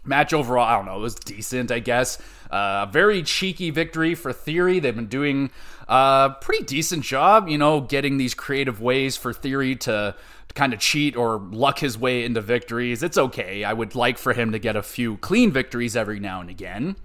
[0.08, 2.18] Match overall, I don't know, it was decent, I guess.
[2.50, 4.80] Uh, very cheeky victory for Theory.
[4.80, 5.52] They've been doing
[5.88, 10.16] a pretty decent job, you know, getting these creative ways for Theory to
[10.56, 13.04] kind of cheat or luck his way into victories.
[13.04, 13.64] It's okay.
[13.64, 16.96] I would like for him to get a few clean victories every now and again.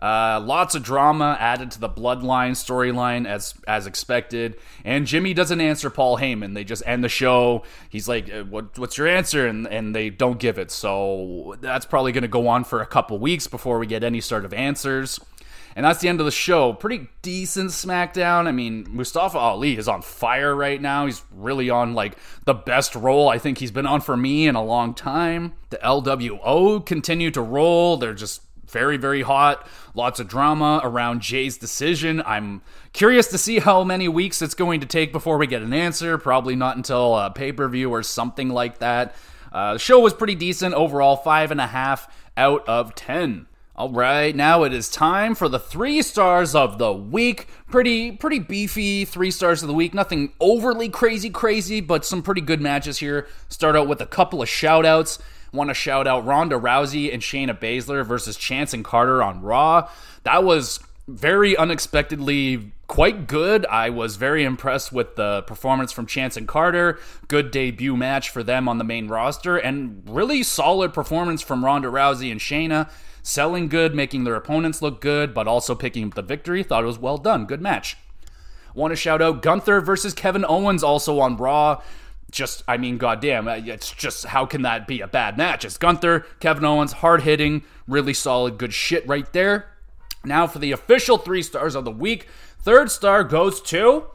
[0.00, 4.56] Uh, lots of drama added to the bloodline storyline as as expected.
[4.84, 6.54] And Jimmy doesn't answer Paul Heyman.
[6.54, 7.62] They just end the show.
[7.88, 10.70] He's like, uh, what, "What's your answer?" And and they don't give it.
[10.70, 14.20] So that's probably going to go on for a couple weeks before we get any
[14.20, 15.18] sort of answers.
[15.76, 16.72] And that's the end of the show.
[16.72, 18.46] Pretty decent SmackDown.
[18.46, 21.04] I mean, Mustafa Ali is on fire right now.
[21.04, 22.16] He's really on like
[22.46, 25.52] the best role I think he's been on for me in a long time.
[25.68, 27.98] The LWO continue to roll.
[27.98, 29.66] They're just very, very hot.
[29.94, 32.22] Lots of drama around Jey's decision.
[32.26, 32.62] I'm
[32.92, 36.18] curious to see how many weeks it's going to take before we get an answer.
[36.18, 39.14] Probably not until a pay per view or something like that.
[39.52, 43.46] Uh, the show was pretty decent overall, five and a half out of ten.
[43.78, 47.46] All right, now it is time for the three stars of the week.
[47.70, 49.92] Pretty, pretty beefy three stars of the week.
[49.92, 53.28] Nothing overly crazy, crazy, but some pretty good matches here.
[53.50, 55.18] Start out with a couple of shout outs.
[55.56, 59.88] Want to shout out Ronda Rousey and Shayna Baszler versus Chance and Carter on Raw.
[60.24, 63.64] That was very unexpectedly quite good.
[63.64, 66.98] I was very impressed with the performance from Chance and Carter.
[67.28, 71.88] Good debut match for them on the main roster, and really solid performance from Ronda
[71.88, 72.90] Rousey and Shayna.
[73.22, 76.62] Selling good, making their opponents look good, but also picking up the victory.
[76.64, 77.46] Thought it was well done.
[77.46, 77.96] Good match.
[78.74, 81.80] Want to shout out Gunther versus Kevin Owens also on Raw
[82.30, 85.64] just, I mean, goddamn, uh, it's just how can that be a bad match?
[85.64, 89.68] It's Gunther, Kevin Owens, hard hitting, really solid, good shit right there.
[90.24, 92.26] Now for the official three stars of the week,
[92.60, 94.06] third star goes to.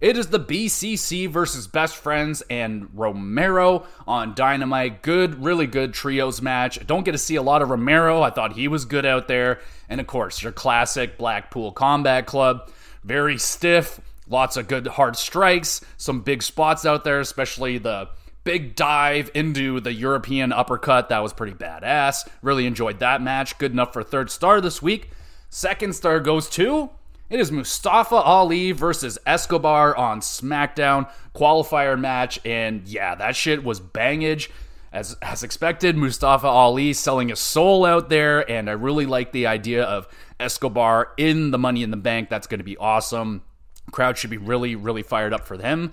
[0.00, 5.02] It is the BCC versus Best Friends and Romero on Dynamite.
[5.02, 6.86] Good, really good trios match.
[6.86, 8.22] Don't get to see a lot of Romero.
[8.22, 9.58] I thought he was good out there.
[9.88, 12.70] And of course, your classic Blackpool Combat Club.
[13.02, 18.08] Very stiff, Lots of good hard strikes, some big spots out there, especially the
[18.44, 21.08] big dive into the European uppercut.
[21.08, 22.28] That was pretty badass.
[22.42, 23.58] Really enjoyed that match.
[23.58, 25.10] Good enough for third star this week.
[25.50, 26.90] Second star goes to
[27.30, 33.80] it is Mustafa Ali versus Escobar on SmackDown qualifier match, and yeah, that shit was
[33.80, 34.48] bangage.
[34.90, 39.46] As as expected, Mustafa Ali selling his soul out there, and I really like the
[39.46, 40.08] idea of
[40.40, 42.30] Escobar in the Money in the Bank.
[42.30, 43.42] That's going to be awesome.
[43.90, 45.92] Crowd should be really, really fired up for them.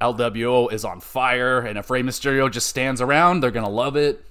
[0.00, 4.24] LWO is on fire, and if Rey Mysterio just stands around, they're gonna love it.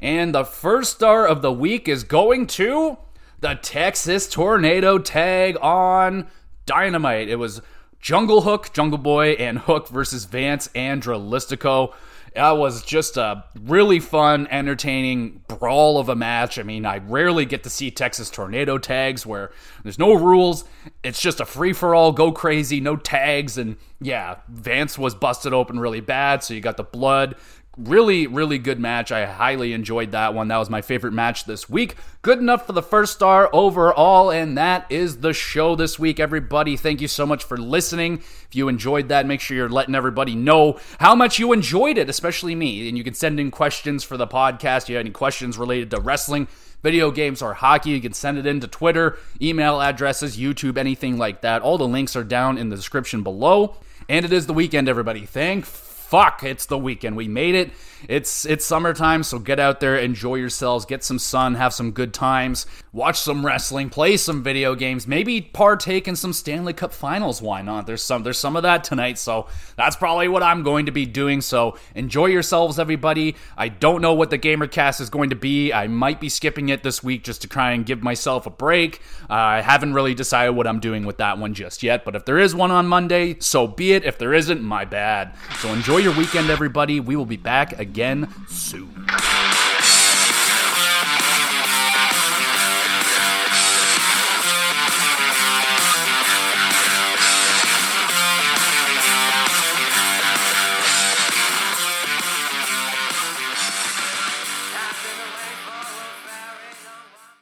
[0.00, 2.96] And the first star of the week is going to
[3.40, 6.26] the Texas Tornado tag on
[6.66, 7.28] Dynamite.
[7.28, 7.60] It was
[8.00, 11.92] Jungle Hook, Jungle Boy, and Hook versus Vance and Dralistico.
[12.34, 16.58] That was just a really fun, entertaining brawl of a match.
[16.58, 19.50] I mean, I rarely get to see Texas Tornado tags where
[19.82, 20.64] there's no rules.
[21.02, 23.58] It's just a free for all, go crazy, no tags.
[23.58, 26.44] And yeah, Vance was busted open really bad.
[26.44, 27.34] So you got the blood
[27.76, 29.12] really, really good match.
[29.12, 30.48] I highly enjoyed that one.
[30.48, 31.96] That was my favorite match this week.
[32.22, 36.76] Good enough for the first star overall, and that is the show this week, everybody.
[36.76, 38.18] Thank you so much for listening.
[38.18, 42.10] If you enjoyed that, make sure you're letting everybody know how much you enjoyed it,
[42.10, 42.88] especially me.
[42.88, 44.82] And you can send in questions for the podcast.
[44.82, 46.48] If you have any questions related to wrestling,
[46.82, 51.18] video games, or hockey, you can send it in to Twitter, email addresses, YouTube, anything
[51.18, 51.62] like that.
[51.62, 53.76] All the links are down in the description below.
[54.08, 55.24] And it is the weekend, everybody.
[55.24, 55.64] Thank
[56.10, 57.16] fuck, it's the weekend.
[57.16, 57.70] We made it.
[58.08, 62.14] It's it's summertime, so get out there, enjoy yourselves, get some sun, have some good
[62.14, 67.42] times, watch some wrestling, play some video games, maybe partake in some Stanley Cup Finals.
[67.42, 67.86] Why not?
[67.86, 69.46] There's some there's some of that tonight, so
[69.76, 71.40] that's probably what I'm going to be doing.
[71.40, 73.36] So enjoy yourselves, everybody.
[73.56, 75.72] I don't know what the GamerCast is going to be.
[75.72, 79.00] I might be skipping it this week just to try and give myself a break.
[79.28, 82.24] Uh, I haven't really decided what I'm doing with that one just yet, but if
[82.24, 84.04] there is one on Monday, so be it.
[84.04, 85.34] If there isn't, my bad.
[85.58, 87.00] So enjoy your weekend, everybody.
[87.00, 89.49] We will be back again soon.